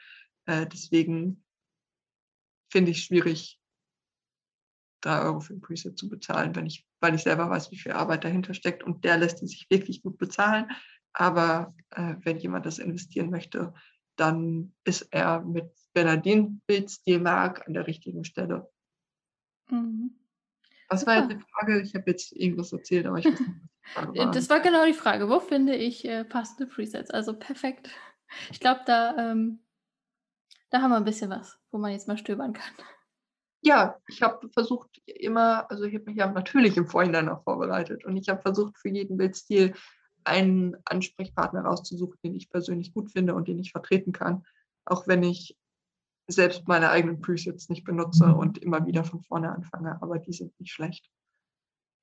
[0.45, 1.45] Äh, deswegen
[2.71, 3.61] finde ich schwierig,
[5.01, 7.93] drei Euro für ein Preset zu bezahlen, wenn ich, weil ich selber weiß, wie viel
[7.93, 10.71] Arbeit dahinter steckt und der lässt sich wirklich gut bezahlen.
[11.13, 13.73] Aber äh, wenn jemand das investieren möchte,
[14.17, 18.71] dann ist er mit wenn er den Bildstil mag, an der richtigen Stelle.
[19.69, 20.15] Mhm.
[20.89, 21.83] Was war jetzt die Frage?
[21.83, 23.51] Ich habe jetzt irgendwas erzählt, aber ich weiß nicht,
[23.95, 24.31] was war.
[24.31, 25.29] Das war genau die Frage.
[25.29, 27.11] Wo finde ich äh, passende Presets?
[27.11, 27.91] Also perfekt.
[28.51, 29.59] Ich glaube, da, ähm,
[30.71, 32.73] da haben wir ein bisschen was, wo man jetzt mal stöbern kann.
[33.61, 38.05] Ja, ich habe versucht immer, also ich habe mich ja natürlich im Vorhinein auch vorbereitet
[38.05, 39.75] und ich habe versucht, für jeden Bildstil
[40.25, 44.45] einen Ansprechpartner rauszusuchen, den ich persönlich gut finde und den ich vertreten kann.
[44.85, 45.57] Auch wenn ich
[46.29, 48.35] selbst meine eigenen Presets nicht benutze mhm.
[48.35, 51.11] und immer wieder von vorne anfange, aber die sind nicht schlecht,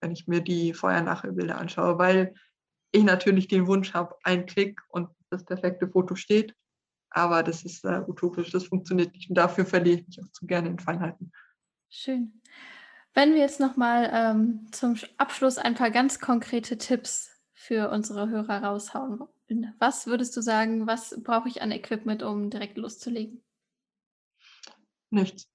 [0.01, 2.33] wenn ich mir die Vorher-Nachher-Bilder anschaue, weil
[2.91, 6.55] ich natürlich den Wunsch habe, ein Klick und das perfekte Foto steht,
[7.15, 10.45] aber das ist äh, utopisch, das funktioniert nicht und dafür verliere ich mich auch zu
[10.45, 11.31] gerne in Feinheiten.
[11.89, 12.41] Schön.
[13.13, 18.63] Wenn wir jetzt nochmal ähm, zum Abschluss ein paar ganz konkrete Tipps für unsere Hörer
[18.63, 23.41] raushauen wollen, was würdest du sagen, was brauche ich an Equipment, um direkt loszulegen?
[25.09, 25.49] Nichts.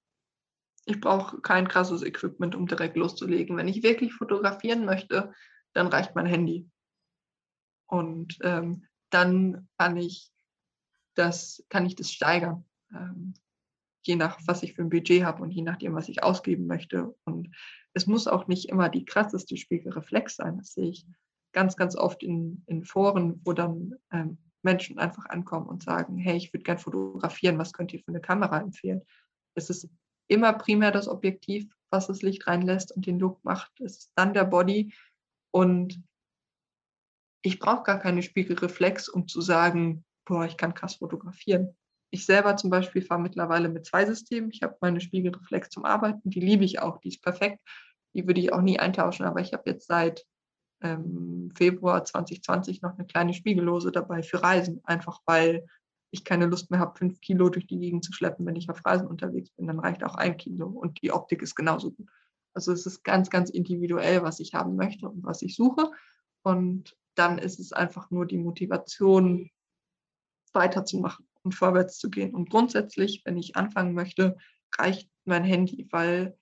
[0.85, 3.55] Ich brauche kein krasses Equipment, um direkt loszulegen.
[3.55, 5.31] Wenn ich wirklich fotografieren möchte,
[5.73, 6.67] dann reicht mein Handy.
[7.85, 10.31] Und ähm, dann kann ich
[11.21, 12.65] das, kann ich das steigern.
[12.93, 13.33] Ähm,
[14.03, 17.15] je nach, was ich für ein Budget habe und je nachdem, was ich ausgeben möchte.
[17.23, 17.55] Und
[17.93, 20.57] es muss auch nicht immer die krasseste Spiegelreflex sein.
[20.57, 21.05] Das sehe ich
[21.53, 26.37] ganz, ganz oft in, in Foren, wo dann ähm, Menschen einfach ankommen und sagen, hey,
[26.37, 29.01] ich würde gern fotografieren, was könnt ihr für eine Kamera empfehlen?
[29.55, 29.89] es ist
[30.27, 33.79] immer primär das Objektiv, was das Licht reinlässt und den Look macht.
[33.81, 34.93] Es ist dann der Body.
[35.51, 36.01] Und
[37.41, 41.75] ich brauche gar keine Spiegelreflex, um zu sagen, boah, ich kann krass fotografieren.
[42.09, 44.51] Ich selber zum Beispiel fahre mittlerweile mit zwei Systemen.
[44.51, 47.59] Ich habe meine Spiegelreflex zum Arbeiten, die liebe ich auch, die ist perfekt.
[48.13, 50.25] Die würde ich auch nie eintauschen, aber ich habe jetzt seit
[50.81, 55.65] ähm, Februar 2020 noch eine kleine Spiegellose dabei für Reisen, einfach weil
[56.11, 58.85] ich keine Lust mehr habe, fünf Kilo durch die Gegend zu schleppen, wenn ich auf
[58.85, 62.09] Reisen unterwegs bin, dann reicht auch ein Kilo und die Optik ist genauso gut.
[62.53, 65.89] Also es ist ganz, ganz individuell, was ich haben möchte und was ich suche.
[66.43, 69.49] Und dann ist es einfach nur die Motivation,
[70.53, 72.33] weiterzumachen und vorwärts zu gehen.
[72.33, 74.37] Und grundsätzlich, wenn ich anfangen möchte,
[74.77, 76.37] reicht mein Handy, weil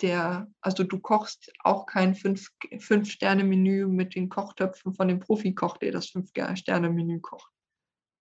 [0.00, 6.08] der, also du kochst auch kein Fünf-Sterne-Menü mit den Kochtöpfen von dem Profikoch, der das
[6.08, 7.52] Fünf-Sterne-Menü kocht.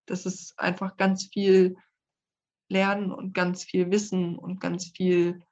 [0.06, 1.76] Das ist einfach ganz viel
[2.70, 5.44] Lernen und ganz viel Wissen und ganz viel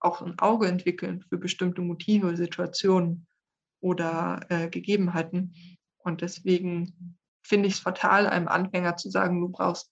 [0.00, 3.26] auch ein Auge entwickeln für bestimmte Motive, Situationen
[3.80, 5.54] oder äh, Gegebenheiten.
[5.98, 7.17] Und deswegen
[7.48, 9.90] finde ich es fatal, einem Anfänger zu sagen, du brauchst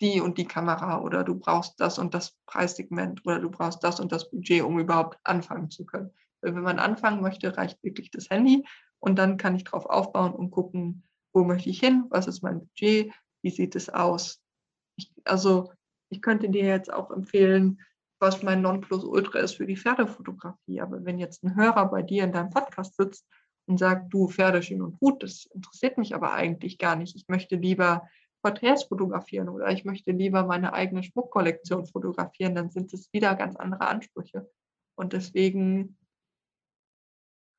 [0.00, 3.98] die und die Kamera oder du brauchst das und das Preissegment oder du brauchst das
[3.98, 6.10] und das Budget, um überhaupt anfangen zu können.
[6.42, 8.64] Wenn man anfangen möchte, reicht wirklich das Handy
[9.00, 12.60] und dann kann ich darauf aufbauen und gucken, wo möchte ich hin, was ist mein
[12.60, 13.12] Budget,
[13.42, 14.40] wie sieht es aus.
[14.96, 15.72] Ich, also
[16.08, 17.80] ich könnte dir jetzt auch empfehlen,
[18.18, 20.80] was mein Nonplusultra ist für die Pferdefotografie.
[20.80, 23.26] Aber wenn jetzt ein Hörer bei dir in deinem Podcast sitzt
[23.66, 27.16] und sagt, du Pferde schön und gut, das interessiert mich aber eigentlich gar nicht.
[27.16, 28.08] Ich möchte lieber
[28.42, 33.56] Porträts fotografieren oder ich möchte lieber meine eigene Schmuckkollektion fotografieren, dann sind es wieder ganz
[33.56, 34.48] andere Ansprüche.
[34.94, 35.96] Und deswegen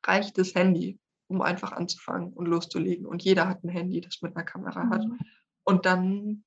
[0.06, 3.06] reicht das Handy, um einfach anzufangen und loszulegen.
[3.06, 4.90] Und jeder hat ein Handy, das mit einer Kamera mhm.
[4.92, 5.06] hat.
[5.64, 6.46] Und dann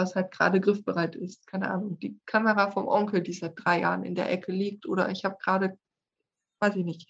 [0.00, 1.46] was halt gerade griffbereit ist.
[1.46, 4.86] Keine Ahnung, die Kamera vom Onkel, die seit drei Jahren in der Ecke liegt.
[4.86, 5.78] Oder ich habe gerade,
[6.60, 7.08] weiß ich nicht,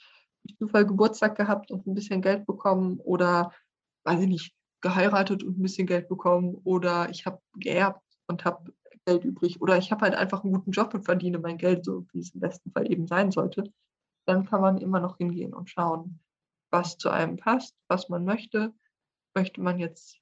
[0.58, 2.98] Zufall Geburtstag gehabt und ein bisschen Geld bekommen.
[3.00, 3.52] Oder,
[4.04, 6.60] weiß ich nicht, geheiratet und ein bisschen Geld bekommen.
[6.64, 8.72] Oder ich habe geerbt und habe
[9.06, 9.60] Geld übrig.
[9.60, 12.34] Oder ich habe halt einfach einen guten Job und verdiene mein Geld, so wie es
[12.34, 13.64] im besten Fall eben sein sollte.
[14.26, 16.20] Dann kann man immer noch hingehen und schauen,
[16.70, 18.72] was zu einem passt, was man möchte.
[19.34, 20.18] Möchte man jetzt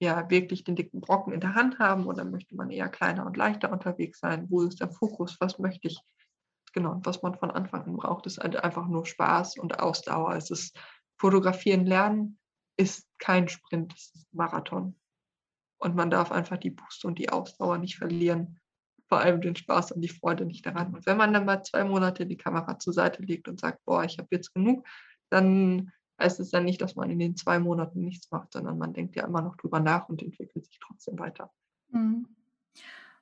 [0.00, 3.36] ja wirklich den dicken Brocken in der Hand haben oder möchte man eher kleiner und
[3.36, 4.46] leichter unterwegs sein?
[4.50, 5.36] Wo ist der Fokus?
[5.40, 6.00] Was möchte ich?
[6.74, 10.34] Genau, was man von Anfang an braucht, ist halt einfach nur Spaß und Ausdauer.
[10.34, 10.76] Es ist
[11.16, 12.38] Fotografieren lernen
[12.76, 14.94] ist kein Sprint, es ist Marathon.
[15.78, 18.58] Und man darf einfach die Boost und die Ausdauer nicht verlieren.
[19.08, 20.94] Vor allem den Spaß und die Freude nicht daran.
[20.94, 24.02] Und wenn man dann mal zwei Monate die Kamera zur Seite legt und sagt, boah,
[24.04, 24.86] ich habe jetzt genug,
[25.30, 28.94] dann heißt es ja nicht, dass man in den zwei Monaten nichts macht, sondern man
[28.94, 31.52] denkt ja immer noch drüber nach und entwickelt sich trotzdem weiter.
[31.88, 32.33] Mhm.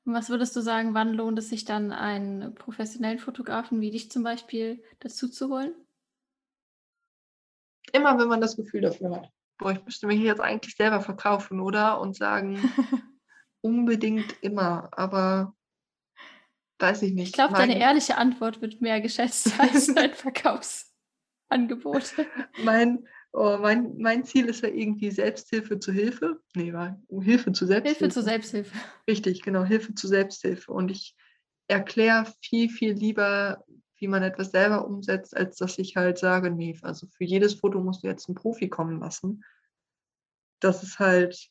[0.04, 4.10] Und was würdest du sagen, wann lohnt es sich dann, einen professionellen Fotografen wie dich
[4.10, 5.74] zum Beispiel dazu zu holen?
[7.92, 9.28] Immer, wenn man das Gefühl dafür hat.
[9.58, 12.00] Boah, ich müsste mich jetzt eigentlich selber verkaufen, oder?
[12.00, 12.58] Und sagen,
[13.60, 15.54] unbedingt immer, aber
[16.78, 17.28] weiß ich nicht.
[17.28, 20.92] Ich glaube, deine ehrliche Antwort wird mehr geschätzt als dein Verkaufs.
[21.48, 22.26] Angebote.
[22.64, 26.40] mein, oh, mein, mein Ziel ist ja irgendwie Selbsthilfe zu Hilfe.
[26.54, 27.98] Nee, war Hilfe zu Selbsthilfe.
[27.98, 28.78] Hilfe zu Selbsthilfe.
[29.08, 30.72] Richtig, genau, Hilfe zu Selbsthilfe.
[30.72, 31.16] Und ich
[31.68, 33.64] erkläre viel, viel lieber,
[33.96, 37.80] wie man etwas selber umsetzt, als dass ich halt sage, nee, also für jedes Foto
[37.80, 39.44] musst du jetzt einen Profi kommen lassen.
[40.60, 41.50] Das ist halt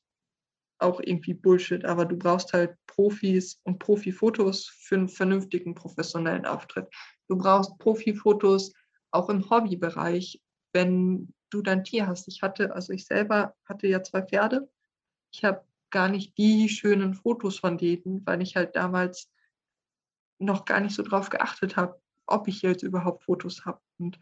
[0.79, 6.87] auch irgendwie Bullshit, aber du brauchst halt Profis und Profifotos für einen vernünftigen professionellen Auftritt.
[7.27, 8.73] Du brauchst Profifotos
[9.11, 10.41] auch im Hobbybereich,
[10.73, 12.27] wenn du dein Tier hast.
[12.27, 14.69] Ich hatte, also ich selber hatte ja zwei Pferde.
[15.31, 19.29] Ich habe gar nicht die schönen Fotos von denen, weil ich halt damals
[20.39, 23.79] noch gar nicht so drauf geachtet habe, ob ich jetzt überhaupt Fotos habe.
[23.99, 24.19] Und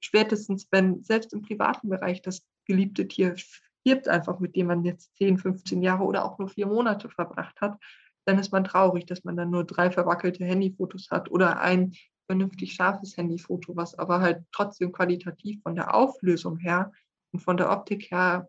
[0.00, 5.16] spätestens, wenn selbst im privaten Bereich das geliebte Tier stirbt einfach, mit dem man jetzt
[5.16, 7.78] 10, 15 Jahre oder auch nur vier Monate verbracht hat,
[8.24, 11.94] dann ist man traurig, dass man dann nur drei verwackelte Handyfotos hat oder ein
[12.26, 16.92] vernünftig scharfes Handyfoto, was aber halt trotzdem qualitativ von der Auflösung her
[17.32, 18.48] und von der Optik her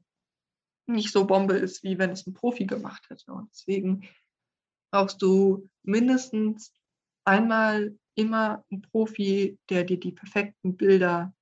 [0.85, 3.31] nicht so Bombe ist, wie wenn es ein Profi gemacht hätte.
[3.31, 4.07] Und deswegen
[4.91, 6.73] brauchst du mindestens
[7.25, 11.33] einmal immer einen Profi, der dir die perfekten Bilder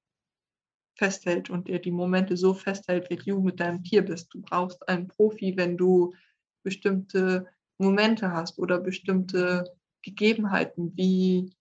[0.96, 4.34] festhält und der die Momente so festhält, wie du mit deinem Tier bist.
[4.34, 6.14] Du brauchst einen Profi, wenn du
[6.64, 9.66] bestimmte Momente hast oder bestimmte
[10.04, 11.54] Gegebenheiten wie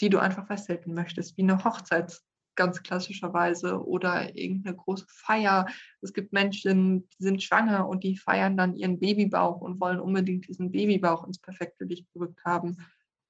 [0.00, 2.20] die du einfach festhalten möchtest, wie eine Hochzeit
[2.58, 5.66] ganz klassischerweise oder irgendeine große Feier.
[6.00, 10.48] Es gibt Menschen, die sind schwanger und die feiern dann ihren Babybauch und wollen unbedingt
[10.48, 12.78] diesen Babybauch ins perfekte Licht gerückt haben.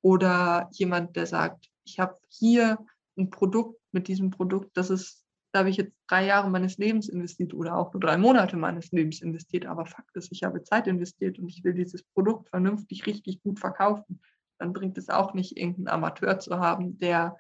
[0.00, 2.78] Oder jemand, der sagt, ich habe hier
[3.18, 7.08] ein Produkt mit diesem Produkt, das ist, da habe ich jetzt drei Jahre meines Lebens
[7.10, 10.86] investiert oder auch nur drei Monate meines Lebens investiert, aber Fakt ist, ich habe Zeit
[10.86, 14.20] investiert und ich will dieses Produkt vernünftig, richtig gut verkaufen
[14.59, 17.36] dann bringt es auch nicht, irgendeinen Amateur zu haben, der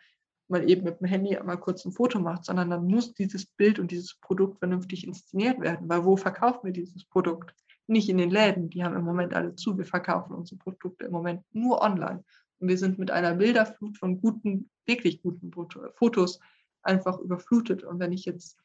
[0.48, 3.78] mal eben mit dem Handy einmal kurz ein Foto macht, sondern dann muss dieses Bild
[3.78, 5.88] und dieses Produkt vernünftig inszeniert werden.
[5.88, 7.54] Weil wo verkaufen wir dieses Produkt?
[7.86, 9.76] Nicht in den Läden, die haben im Moment alle zu.
[9.76, 12.24] Wir verkaufen unsere Produkte im Moment nur online.
[12.60, 15.52] Und wir sind mit einer Bilderflut von guten, wirklich guten
[15.94, 16.40] Fotos
[16.82, 17.84] einfach überflutet.
[17.84, 18.58] Und wenn ich jetzt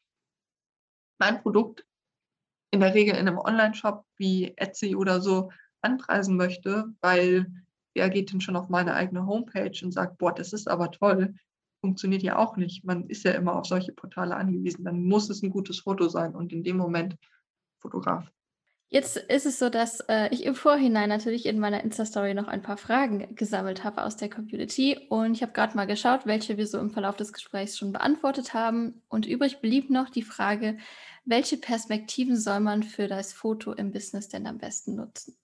[1.18, 1.86] mein Produkt
[2.70, 5.50] in der Regel in einem Online-Shop wie Etsy oder so
[5.80, 7.63] anpreisen möchte, weil
[7.94, 11.34] wer geht denn schon auf meine eigene Homepage und sagt, boah, das ist aber toll,
[11.80, 12.84] funktioniert ja auch nicht.
[12.84, 14.84] Man ist ja immer auf solche Portale angewiesen.
[14.84, 17.16] Dann muss es ein gutes Foto sein und in dem Moment
[17.78, 18.30] Fotograf.
[18.88, 22.62] Jetzt ist es so, dass äh, ich im Vorhinein natürlich in meiner Insta-Story noch ein
[22.62, 26.66] paar Fragen gesammelt habe aus der Community und ich habe gerade mal geschaut, welche wir
[26.66, 29.02] so im Verlauf des Gesprächs schon beantwortet haben.
[29.08, 30.78] Und übrig blieb noch die Frage,
[31.24, 35.36] welche Perspektiven soll man für das Foto im Business denn am besten nutzen?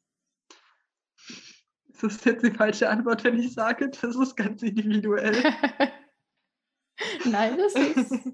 [1.93, 5.43] Das ist jetzt die falsche Antwort, wenn ich sage, das ist ganz individuell.
[7.25, 8.29] Nein, das ist.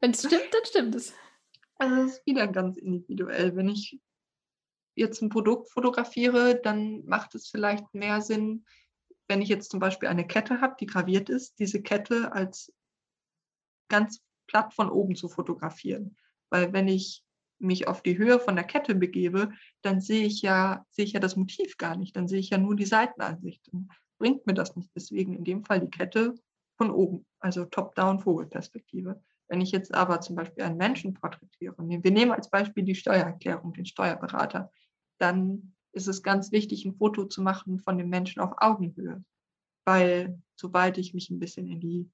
[0.00, 1.12] Wenn es stimmt, dann stimmt es.
[1.76, 3.54] Also es ist wieder ganz individuell.
[3.56, 4.00] Wenn ich
[4.94, 8.64] jetzt ein Produkt fotografiere, dann macht es vielleicht mehr Sinn,
[9.28, 12.72] wenn ich jetzt zum Beispiel eine Kette habe, die graviert ist, diese Kette als
[13.88, 16.16] ganz platt von oben zu fotografieren.
[16.50, 17.22] Weil wenn ich
[17.58, 19.50] mich auf die Höhe von der Kette begebe,
[19.82, 22.16] dann sehe ich ja, sehe ich ja das Motiv gar nicht.
[22.16, 23.68] Dann sehe ich ja nur die Seitenansicht.
[23.72, 23.88] Dann
[24.18, 24.90] bringt mir das nicht.
[24.94, 26.34] Deswegen in dem Fall die Kette
[26.76, 29.20] von oben, also Top-Down-Vogelperspektive.
[29.48, 33.72] Wenn ich jetzt aber zum Beispiel einen Menschen porträtiere, wir nehmen als Beispiel die Steuererklärung,
[33.72, 34.70] den Steuerberater,
[35.18, 39.24] dann ist es ganz wichtig, ein Foto zu machen von dem Menschen auf Augenhöhe.
[39.84, 42.10] Weil sobald ich mich ein bisschen in die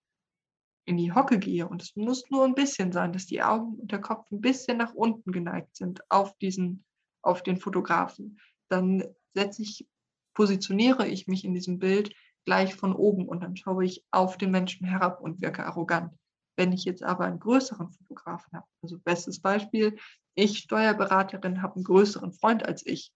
[0.86, 3.92] in die Hocke gehe und es muss nur ein bisschen sein, dass die Augen und
[3.92, 6.84] der Kopf ein bisschen nach unten geneigt sind auf diesen,
[7.22, 9.04] auf den Fotografen, dann
[9.34, 9.88] setze ich,
[10.34, 12.14] positioniere ich mich in diesem Bild
[12.44, 16.12] gleich von oben und dann schaue ich auf den Menschen herab und wirke arrogant.
[16.56, 19.96] Wenn ich jetzt aber einen größeren Fotografen habe, also bestes Beispiel,
[20.34, 23.12] ich Steuerberaterin habe einen größeren Freund als ich.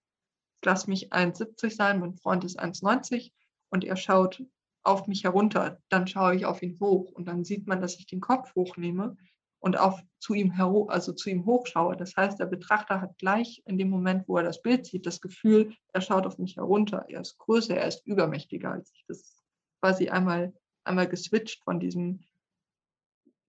[0.65, 3.33] Lasse mich 1,70 sein, mein Freund ist 1,90
[3.71, 4.43] und er schaut
[4.83, 8.07] auf mich herunter, dann schaue ich auf ihn hoch und dann sieht man, dass ich
[8.07, 9.17] den Kopf hochnehme
[9.61, 11.97] und auf zu ihm herum, also zu ihm hochschaue.
[11.97, 15.21] Das heißt, der Betrachter hat gleich in dem Moment, wo er das Bild sieht, das
[15.21, 17.05] Gefühl, er schaut auf mich herunter.
[17.09, 19.05] Er ist größer, er ist übermächtiger als ich.
[19.09, 19.43] Das ist
[19.81, 20.55] quasi einmal,
[20.85, 22.25] einmal geswitcht von diesem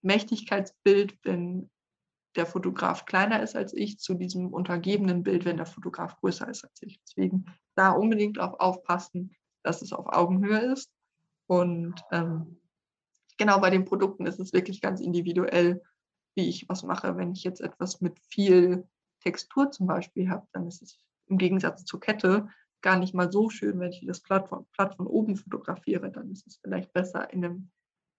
[0.02, 1.70] Mächtigkeitsbild, wenn
[2.36, 6.64] der Fotograf kleiner ist als ich, zu diesem untergebenen Bild, wenn der Fotograf größer ist
[6.64, 7.00] als ich.
[7.02, 10.92] Deswegen da unbedingt auch aufpassen, dass es auf Augenhöhe ist
[11.50, 12.60] und ähm,
[13.40, 15.82] genau bei den Produkten ist es wirklich ganz individuell,
[16.36, 17.18] wie ich was mache.
[17.18, 18.88] Wenn ich jetzt etwas mit viel
[19.22, 22.50] Textur zum Beispiel habe, dann ist es im Gegensatz zur Kette
[22.82, 26.12] gar nicht mal so schön, wenn ich das Blatt von, Blatt von oben fotografiere.
[26.12, 27.72] Dann ist es vielleicht besser in einem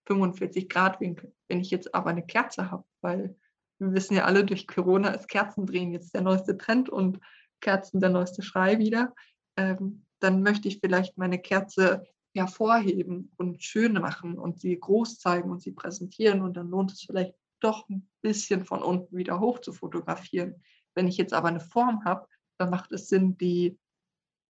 [0.08, 1.32] 45-Grad-Winkel.
[1.46, 3.36] Wenn ich jetzt aber eine Kerze habe, weil
[3.78, 7.20] wir wissen ja alle, durch Corona ist Kerzendrehen jetzt der neueste Trend und
[7.60, 9.14] Kerzen der neueste Schrei wieder,
[9.56, 12.04] ähm, dann möchte ich vielleicht meine Kerze
[12.34, 17.02] hervorheben und schön machen und sie groß zeigen und sie präsentieren und dann lohnt es
[17.02, 20.62] vielleicht doch ein bisschen von unten wieder hoch zu fotografieren.
[20.94, 22.26] Wenn ich jetzt aber eine Form habe,
[22.58, 23.78] dann macht es Sinn, die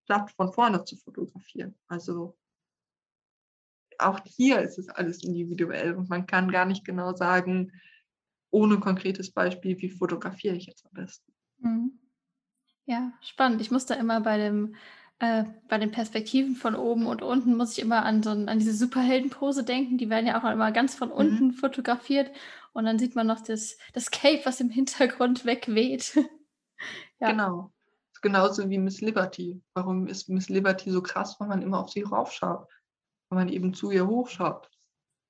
[0.06, 1.78] platt von vorne zu fotografieren.
[1.86, 2.36] Also
[3.98, 7.72] auch hier ist es alles individuell und man kann gar nicht genau sagen,
[8.50, 11.32] ohne konkretes Beispiel, wie fotografiere ich jetzt am besten.
[11.58, 11.98] Mhm.
[12.86, 13.60] Ja, spannend.
[13.60, 14.74] Ich muss da immer bei dem
[15.20, 18.74] äh, bei den Perspektiven von oben und unten muss ich immer an so an diese
[18.74, 19.98] Superheldenpose denken.
[19.98, 21.14] Die werden ja auch immer ganz von mhm.
[21.14, 21.52] unten mhm.
[21.52, 22.30] fotografiert
[22.72, 26.16] und dann sieht man noch das, das Cape, was im Hintergrund wegweht.
[27.20, 27.30] ja.
[27.30, 27.72] Genau.
[28.22, 29.62] Genauso wie Miss Liberty.
[29.72, 32.68] Warum ist Miss Liberty so krass, weil man immer auf sie raufschaut?
[33.30, 34.68] Weil man eben zu ihr hochschaut.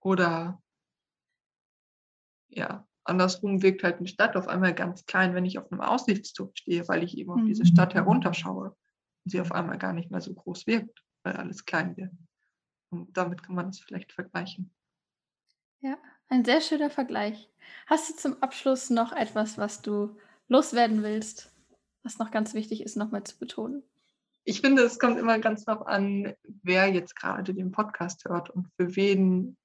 [0.00, 0.60] Oder
[2.48, 6.50] ja, andersrum wirkt halt eine Stadt auf einmal ganz klein, wenn ich auf einem Aussichtsturm
[6.54, 8.00] stehe, weil ich eben auf diese Stadt mhm.
[9.24, 12.12] Herunterschaue sie auf einmal gar nicht mehr so groß wirkt, weil alles klein wird.
[12.90, 14.72] Und damit kann man es vielleicht vergleichen.
[15.80, 15.96] Ja,
[16.28, 17.48] ein sehr schöner Vergleich.
[17.86, 20.16] Hast du zum Abschluss noch etwas, was du
[20.48, 21.52] loswerden willst,
[22.02, 23.82] was noch ganz wichtig ist, nochmal zu betonen?
[24.44, 28.68] Ich finde, es kommt immer ganz darauf an, wer jetzt gerade den Podcast hört und
[28.76, 29.56] für wen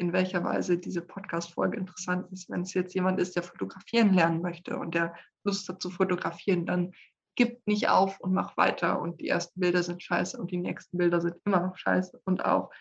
[0.00, 2.48] in welcher Weise diese Podcast-Folge interessant ist.
[2.48, 6.66] Wenn es jetzt jemand ist, der fotografieren lernen möchte und der Lust hat zu fotografieren,
[6.66, 6.92] dann
[7.38, 10.98] gib nicht auf und mach weiter und die ersten Bilder sind scheiße und die nächsten
[10.98, 12.72] Bilder sind immer noch scheiße und auch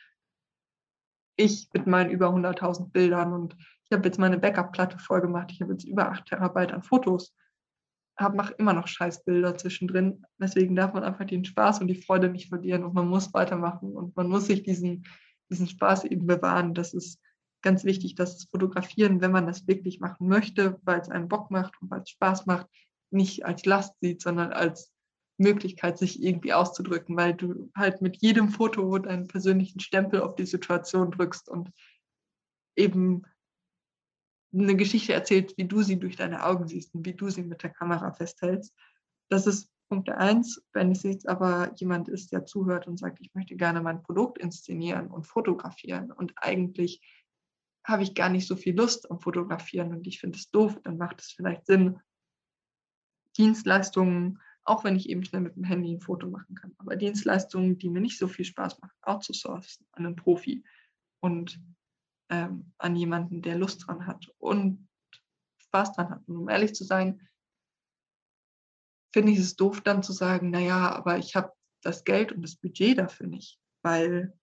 [1.35, 5.61] ich mit meinen über 100.000 Bildern und ich habe jetzt meine Backup-Platte voll gemacht, ich
[5.61, 7.35] habe jetzt über 8 Terabyte an Fotos,
[8.33, 12.49] mache immer noch Scheißbilder zwischendrin, deswegen darf man einfach den Spaß und die Freude nicht
[12.49, 15.05] verlieren und man muss weitermachen und man muss sich diesen,
[15.51, 17.21] diesen Spaß eben bewahren, das ist
[17.61, 21.51] ganz wichtig, dass das Fotografieren, wenn man das wirklich machen möchte, weil es einen Bock
[21.51, 22.65] macht und weil es Spaß macht,
[23.11, 24.91] nicht als Last sieht, sondern als
[25.37, 30.45] Möglichkeit, sich irgendwie auszudrücken, weil du halt mit jedem Foto deinen persönlichen Stempel auf die
[30.45, 31.71] Situation drückst und
[32.75, 33.23] eben
[34.53, 37.61] eine Geschichte erzählst, wie du sie durch deine Augen siehst und wie du sie mit
[37.63, 38.73] der Kamera festhältst.
[39.29, 40.61] Das ist Punkt eins.
[40.73, 44.37] Wenn es jetzt aber jemand ist, der zuhört und sagt, ich möchte gerne mein Produkt
[44.37, 47.01] inszenieren und fotografieren und eigentlich
[47.85, 50.97] habe ich gar nicht so viel Lust am Fotografieren und ich finde es doof, dann
[50.97, 51.99] macht es vielleicht Sinn,
[53.37, 57.77] Dienstleistungen, auch wenn ich eben schnell mit dem Handy ein Foto machen kann, aber Dienstleistungen,
[57.77, 60.63] die mir nicht so viel Spaß machen, outzusourcen an einen Profi
[61.21, 61.59] und
[62.29, 64.87] ähm, an jemanden, der Lust dran hat und
[65.59, 66.27] Spaß dran hat.
[66.27, 67.27] Und um ehrlich zu sein,
[69.13, 72.55] finde ich es doof, dann zu sagen, naja, aber ich habe das Geld und das
[72.55, 74.37] Budget dafür nicht, weil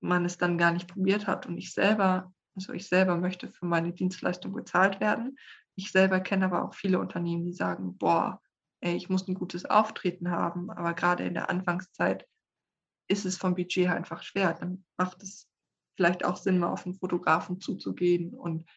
[0.00, 3.66] man es dann gar nicht probiert hat und ich selber, also ich selber möchte für
[3.66, 5.38] meine Dienstleistung bezahlt werden.
[5.76, 8.40] Ich selber kenne aber auch viele Unternehmen, die sagen, boah,
[8.80, 12.26] ey, ich muss ein gutes Auftreten haben, aber gerade in der Anfangszeit
[13.08, 14.54] ist es vom Budget halt einfach schwer.
[14.54, 15.48] Dann macht es
[15.96, 18.68] vielleicht auch Sinn, mal auf einen Fotografen zuzugehen und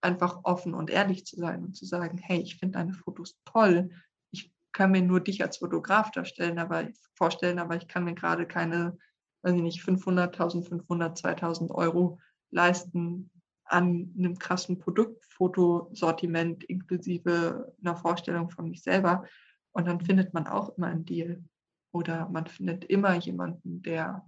[0.00, 3.90] einfach offen und ehrlich zu sein und zu sagen, hey, ich finde deine Fotos toll.
[4.30, 8.46] Ich kann mir nur dich als Fotograf darstellen, aber vorstellen, aber ich kann mir gerade
[8.46, 8.98] keine
[9.42, 12.18] weiß ich nicht, 500, 1500, 2000 Euro
[12.50, 13.30] leisten
[13.72, 19.24] an einem krassen Produktfotosortiment inklusive einer Vorstellung von mich selber.
[19.72, 21.42] Und dann findet man auch immer einen Deal.
[21.92, 24.26] Oder man findet immer jemanden, der,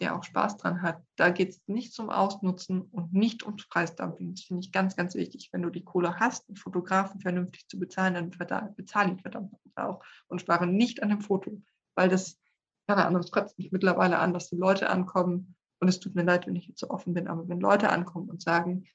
[0.00, 1.02] der auch Spaß dran hat.
[1.16, 4.34] Da geht es nicht zum Ausnutzen und nicht ums Preisdumping.
[4.34, 5.50] Das finde ich ganz, ganz wichtig.
[5.52, 8.30] Wenn du die Kohle hast, einen Fotografen vernünftig zu bezahlen, dann
[8.76, 11.62] bezahle ihn verdammt auch und spare nicht an dem Foto.
[11.94, 12.38] Weil das
[12.86, 15.54] keine Ahnung, es kotzt mich mittlerweile an, dass die Leute ankommen.
[15.82, 18.30] Und es tut mir leid, wenn ich jetzt so offen bin, aber wenn Leute ankommen
[18.30, 18.86] und sagen,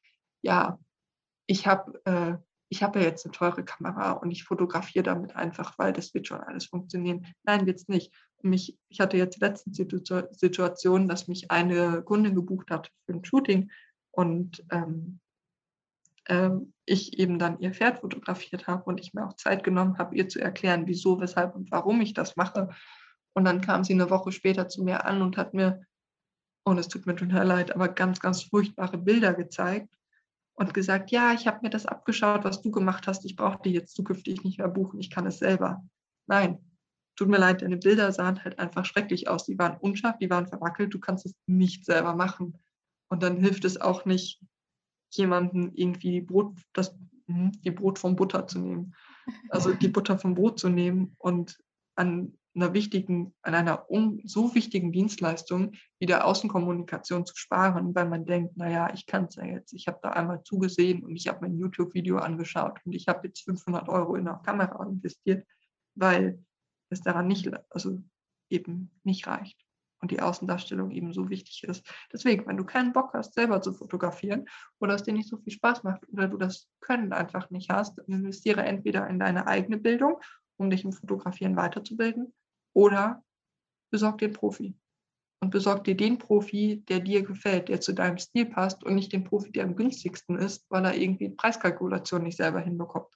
[0.41, 0.79] ja,
[1.45, 2.37] ich habe äh,
[2.69, 6.27] ich habe ja jetzt eine teure Kamera und ich fotografiere damit einfach, weil das wird
[6.27, 7.25] schon alles funktionieren.
[7.43, 8.13] Nein, wird es nicht.
[8.41, 13.69] Mich, ich hatte jetzt die Situation, dass mich eine Kundin gebucht hat für ein Shooting
[14.11, 15.19] und ähm,
[16.29, 20.15] ähm, ich eben dann ihr Pferd fotografiert habe und ich mir auch Zeit genommen habe,
[20.15, 22.69] ihr zu erklären, wieso, weshalb und warum ich das mache.
[23.33, 25.85] Und dann kam sie eine Woche später zu mir an und hat mir,
[26.67, 29.87] und es tut mir total leid, aber ganz, ganz furchtbare Bilder gezeigt
[30.53, 33.23] und gesagt, ja, ich habe mir das abgeschaut, was du gemacht hast.
[33.23, 34.99] Ich brauche die jetzt zukünftig nicht mehr buchen.
[34.99, 35.81] Ich kann es selber.
[36.27, 36.59] Nein,
[37.15, 39.45] tut mir leid, deine Bilder sahen halt einfach schrecklich aus.
[39.45, 40.93] Die waren unscharf, die waren verwackelt.
[40.93, 42.57] Du kannst es nicht selber machen.
[43.09, 44.41] Und dann hilft es auch nicht,
[45.11, 46.97] jemanden irgendwie Brot, das,
[47.27, 48.93] hm, die Brot vom Butter zu nehmen.
[49.49, 51.57] Also die Butter vom Brot zu nehmen und
[51.95, 58.09] an einer wichtigen, an einer un, so wichtigen Dienstleistung wie der Außenkommunikation zu sparen, weil
[58.09, 61.27] man denkt, naja, ich kann es ja jetzt, ich habe da einmal zugesehen und ich
[61.27, 65.47] habe mein YouTube-Video angeschaut und ich habe jetzt 500 Euro in eine Kamera investiert,
[65.95, 66.43] weil
[66.89, 68.01] es daran nicht, also
[68.49, 69.67] eben nicht reicht
[69.99, 71.85] und die Außendarstellung eben so wichtig ist.
[72.11, 74.45] Deswegen, wenn du keinen Bock hast, selber zu fotografieren
[74.79, 77.99] oder es dir nicht so viel Spaß macht oder du das Können einfach nicht hast,
[77.99, 80.19] investiere entweder in deine eigene Bildung,
[80.57, 82.33] um dich im Fotografieren weiterzubilden,
[82.77, 83.23] oder
[83.91, 84.77] besorg dir einen Profi.
[85.41, 89.13] Und besorg dir den Profi, der dir gefällt, der zu deinem Stil passt und nicht
[89.13, 93.11] den Profi, der am günstigsten ist, weil er irgendwie Preiskalkulation nicht selber hinbekommt.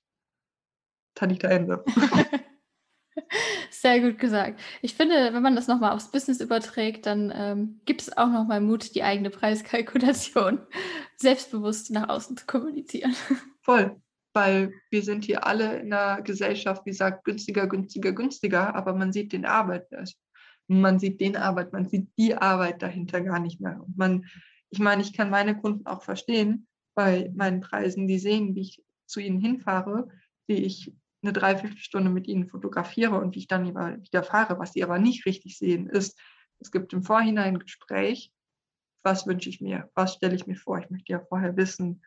[1.16, 1.84] Tanita Ende.
[3.70, 4.60] Sehr gut gesagt.
[4.82, 8.62] Ich finde, wenn man das nochmal aufs Business überträgt, dann ähm, gibt es auch nochmal
[8.62, 10.66] Mut, die eigene Preiskalkulation
[11.18, 13.16] selbstbewusst nach außen zu kommunizieren.
[13.62, 14.02] Voll
[14.34, 19.12] weil wir sind hier alle in einer Gesellschaft, die sagt günstiger, günstiger, günstiger, aber man
[19.12, 19.88] sieht den Arbeit,
[20.68, 23.82] man sieht den Arbeit, man sieht die Arbeit dahinter gar nicht mehr.
[23.82, 24.26] Und man,
[24.70, 28.84] ich meine, ich kann meine Kunden auch verstehen bei meinen Preisen, die sehen, wie ich
[29.06, 30.08] zu ihnen hinfahre,
[30.48, 34.60] wie ich eine Dreiviertelstunde mit ihnen fotografiere und wie ich dann wieder fahre.
[34.60, 36.20] Was sie aber nicht richtig sehen, ist,
[36.60, 38.32] es gibt im Vorhinein ein Gespräch,
[39.04, 40.80] was wünsche ich mir, was stelle ich mir vor.
[40.80, 42.02] Ich möchte ja vorher wissen,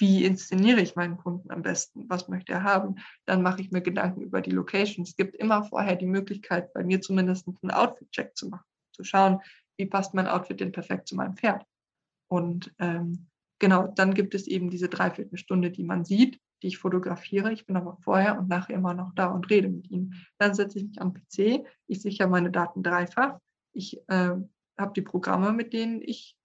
[0.00, 2.96] wie inszeniere ich meinen Kunden am besten, was möchte er haben,
[3.26, 5.04] dann mache ich mir Gedanken über die Location.
[5.04, 9.40] Es gibt immer vorher die Möglichkeit, bei mir zumindest einen Outfit-Check zu machen, zu schauen,
[9.76, 11.64] wie passt mein Outfit denn perfekt zu meinem Pferd.
[12.28, 13.28] Und ähm,
[13.58, 17.52] genau, dann gibt es eben diese Dreiviertelstunde, die man sieht, die ich fotografiere.
[17.52, 20.14] Ich bin aber vorher und nachher immer noch da und rede mit ihnen.
[20.38, 23.38] Dann setze ich mich am PC, ich sichere meine Daten dreifach,
[23.72, 24.36] ich äh,
[24.78, 26.36] habe die Programme, mit denen ich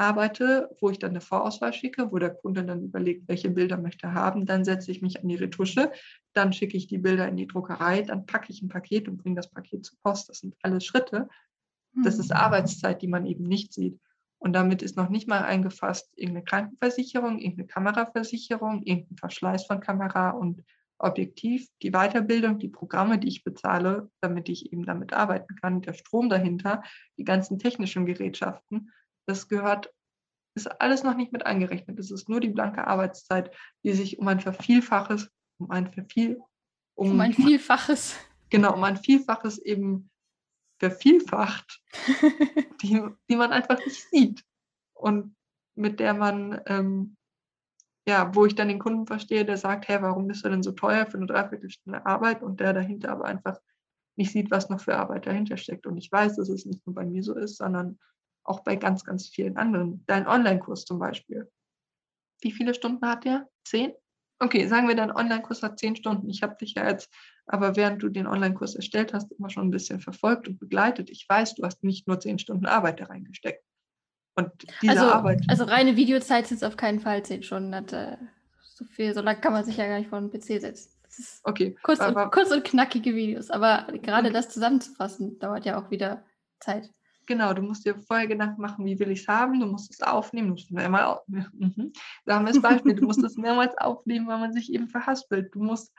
[0.00, 4.06] arbeite, wo ich dann eine Vorauswahl schicke, wo der Kunde dann überlegt, welche Bilder möchte
[4.06, 4.46] er haben.
[4.46, 5.92] Dann setze ich mich an die Retusche,
[6.32, 9.36] dann schicke ich die Bilder in die Druckerei, dann packe ich ein Paket und bringe
[9.36, 10.30] das Paket zur Post.
[10.30, 11.28] Das sind alles Schritte.
[12.02, 12.36] Das ist mhm.
[12.36, 14.00] Arbeitszeit, die man eben nicht sieht.
[14.38, 20.30] Und damit ist noch nicht mal eingefasst irgendeine Krankenversicherung, irgendeine Kameraversicherung, irgendein Verschleiß von Kamera
[20.30, 20.64] und
[20.98, 25.94] Objektiv, die Weiterbildung, die Programme, die ich bezahle, damit ich eben damit arbeiten kann, der
[25.94, 26.82] Strom dahinter,
[27.16, 28.90] die ganzen technischen Gerätschaften
[29.30, 29.90] das gehört
[30.54, 31.98] ist alles noch nicht mit eingerechnet.
[31.98, 33.54] Es ist nur die blanke Arbeitszeit,
[33.84, 36.40] die sich um ein Vervielfaches, um ein Verviel,
[36.94, 38.16] um, um ein Vielfaches.
[38.50, 40.10] Genau, um ein Vielfaches eben
[40.80, 41.82] vervielfacht,
[42.82, 44.44] die, die man einfach nicht sieht.
[44.94, 45.36] Und
[45.76, 47.16] mit der man, ähm,
[48.08, 50.72] ja, wo ich dann den Kunden verstehe, der sagt, hey, warum bist du denn so
[50.72, 52.42] teuer für eine Dreiviertelstunde Arbeit?
[52.42, 53.60] Und der dahinter aber einfach
[54.16, 55.86] nicht sieht, was noch für Arbeit dahinter steckt.
[55.86, 57.98] Und ich weiß, dass es nicht nur bei mir so ist, sondern
[58.44, 60.04] auch bei ganz, ganz vielen anderen.
[60.06, 61.50] Dein Online-Kurs zum Beispiel.
[62.40, 63.48] Wie viele Stunden hat der?
[63.64, 63.92] Zehn?
[64.38, 66.30] Okay, sagen wir, dein Online-Kurs hat zehn Stunden.
[66.30, 67.12] Ich habe dich ja jetzt,
[67.46, 71.10] aber während du den Online-Kurs erstellt hast, immer schon ein bisschen verfolgt und begleitet.
[71.10, 73.62] Ich weiß, du hast nicht nur zehn Stunden Arbeit da reingesteckt.
[74.36, 75.42] Und diese also, Arbeit.
[75.48, 77.72] Also reine Videozeit sind es auf keinen Fall zehn Stunden.
[77.72, 78.16] Das, äh,
[78.62, 80.90] so viel, so lange kann man sich ja gar nicht vor den PC setzen.
[81.44, 81.76] okay.
[81.82, 83.50] Kurz, aber, und, kurz und knackige Videos.
[83.50, 84.32] Aber gerade okay.
[84.32, 86.24] das zusammenzufassen, dauert ja auch wieder
[86.60, 86.90] Zeit.
[87.30, 90.02] Genau, du musst dir vorher Gedanken machen, wie will ich es haben, du musst es
[90.02, 91.46] aufnehmen, du musst es mehrmals aufnehmen.
[91.76, 91.92] Mhm.
[92.24, 95.54] Da haben wir das Beispiel, du musst es mehrmals aufnehmen, weil man sich eben verhaspelt.
[95.54, 95.94] Du musst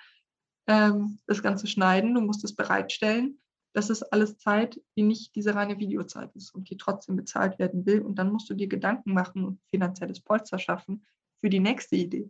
[0.68, 3.40] ähm, das Ganze schneiden, du musst es bereitstellen.
[3.72, 7.86] Das ist alles Zeit, die nicht diese reine Videozeit ist und die trotzdem bezahlt werden
[7.86, 8.02] will.
[8.02, 11.06] Und dann musst du dir Gedanken machen und finanzielles Polster schaffen
[11.40, 12.30] für die nächste Idee.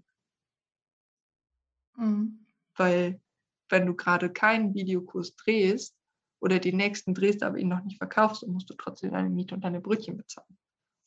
[1.97, 2.45] Mhm.
[2.75, 3.19] Weil
[3.67, 5.95] wenn du gerade keinen Videokurs drehst,
[6.41, 9.55] oder den nächsten drehst, aber ihn noch nicht verkaufst, dann musst du trotzdem deine Miete
[9.55, 10.57] und deine Brötchen bezahlen.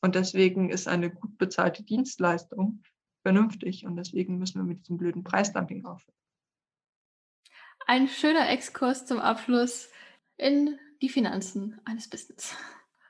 [0.01, 2.82] Und deswegen ist eine gut bezahlte Dienstleistung
[3.22, 6.16] vernünftig und deswegen müssen wir mit diesem blöden Preisdumping aufhören.
[7.87, 9.91] Ein schöner Exkurs zum Abschluss
[10.37, 12.57] in die Finanzen eines Business.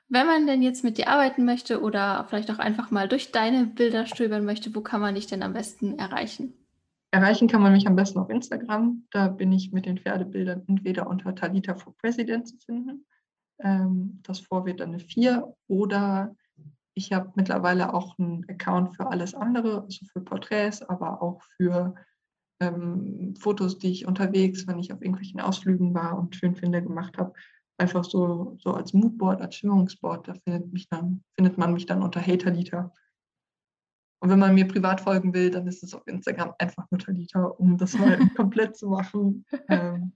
[0.07, 3.65] Wenn man denn jetzt mit dir arbeiten möchte oder vielleicht auch einfach mal durch deine
[3.65, 6.64] Bilder stöbern möchte, wo kann man dich denn am besten erreichen?
[7.15, 9.07] Erreichen kann man mich am besten auf Instagram.
[9.09, 13.05] Da bin ich mit den Pferdebildern entweder unter Talita for President zu finden.
[13.59, 15.55] Ähm, das Vor wird dann eine 4.
[15.69, 16.35] Oder
[16.93, 21.95] ich habe mittlerweile auch einen Account für alles andere, also für Porträts, aber auch für
[22.59, 27.17] ähm, Fotos, die ich unterwegs, wenn ich auf irgendwelchen Ausflügen war und schön finde, gemacht
[27.17, 27.31] habe.
[27.77, 30.27] Einfach so, so als Moodboard, als Stimmungsboard.
[30.27, 32.91] Da findet, mich dann, findet man mich dann unter Hey Talita.
[34.19, 37.43] Und wenn man mir privat folgen will, dann ist es auf Instagram einfach nur Talita,
[37.43, 39.45] um das mal komplett zu machen.
[39.67, 40.13] Ähm,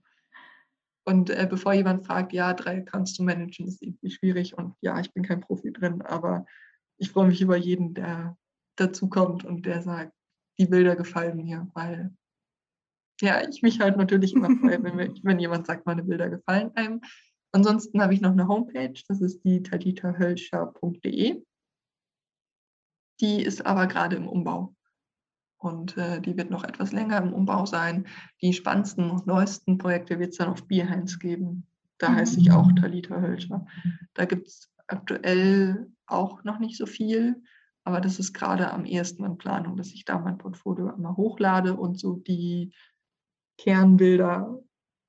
[1.04, 4.56] und äh, bevor jemand fragt, ja, drei Accounts zu managen, ist irgendwie schwierig.
[4.56, 6.46] Und ja, ich bin kein Profi drin, aber
[6.98, 8.36] ich freue mich über jeden, der
[8.76, 10.12] dazukommt und der sagt,
[10.58, 12.14] die Bilder gefallen mir, weil
[13.20, 17.00] ja, ich mich halt natürlich immer freue, wenn, wenn jemand sagt, meine Bilder gefallen einem.
[17.52, 21.42] Ansonsten habe ich noch eine Homepage, das ist die talitahölscher.de.
[23.20, 24.74] Die ist aber gerade im Umbau.
[25.58, 28.06] Und äh, die wird noch etwas länger im Umbau sein.
[28.40, 31.66] Die spannendsten und neuesten Projekte wird es dann auf Behance geben.
[31.98, 32.16] Da mhm.
[32.16, 33.66] heiße ich auch Talita Hölscher.
[34.14, 37.42] Da gibt es aktuell auch noch nicht so viel,
[37.84, 41.76] aber das ist gerade am ehesten in Planung, dass ich da mein Portfolio einmal hochlade
[41.76, 42.72] und so die
[43.58, 44.58] Kernbilder,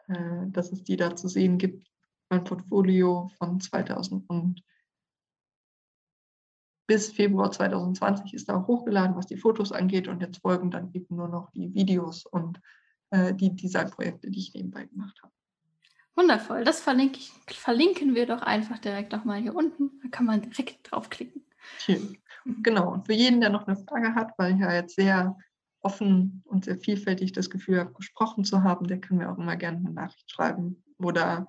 [0.07, 1.87] äh, dass es die da zu sehen gibt.
[2.29, 4.63] Mein Portfolio von 2000 und
[6.91, 10.09] bis Februar 2020 ist da hochgeladen, was die Fotos angeht.
[10.09, 12.59] Und jetzt folgen dann eben nur noch die Videos und
[13.11, 15.31] äh, die Designprojekte, die ich nebenbei gemacht habe.
[16.17, 16.65] Wundervoll.
[16.65, 20.01] Das verlinke ich, verlinken wir doch einfach direkt nochmal hier unten.
[20.03, 21.45] Da kann man direkt draufklicken.
[21.77, 22.17] Schön.
[22.61, 22.91] Genau.
[22.91, 25.37] Und für jeden, der noch eine Frage hat, weil ich ja jetzt sehr
[25.79, 29.55] offen und sehr vielfältig das Gefühl habe, gesprochen zu haben, der kann mir auch immer
[29.55, 31.47] gerne eine Nachricht schreiben oder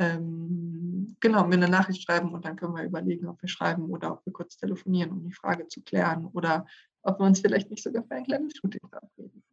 [0.00, 4.12] ähm, genau, mir eine Nachricht schreiben und dann können wir überlegen, ob wir schreiben oder
[4.12, 6.66] ob wir kurz telefonieren, um die Frage zu klären oder
[7.02, 9.44] ob wir uns vielleicht nicht sogar für ein kleines Shooting verabreden.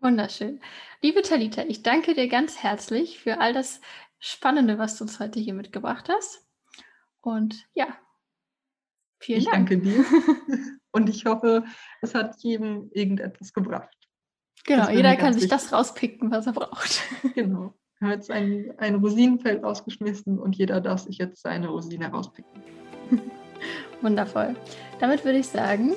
[0.00, 0.60] Wunderschön.
[1.02, 3.80] Liebe Talita, ich danke dir ganz herzlich für all das
[4.18, 6.44] Spannende, was du uns heute hier mitgebracht hast.
[7.20, 7.96] Und ja,
[9.20, 9.70] vielen ich Dank.
[9.70, 10.04] Ich danke dir.
[10.90, 11.64] Und ich hoffe,
[12.02, 13.96] es hat jedem irgendetwas gebracht.
[14.64, 17.02] Genau, jeder kann sich das rauspicken, was er braucht.
[17.34, 17.74] Genau.
[18.10, 22.62] Jetzt ein, ein Rosinenfeld rausgeschmissen und jeder darf sich jetzt seine Rosine rauspicken.
[24.02, 24.54] Wundervoll.
[25.00, 25.92] Damit würde ich sagen,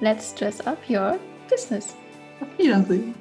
[0.00, 1.18] let's dress up your
[1.48, 1.96] business.
[2.40, 3.14] Auf Wiedersehen.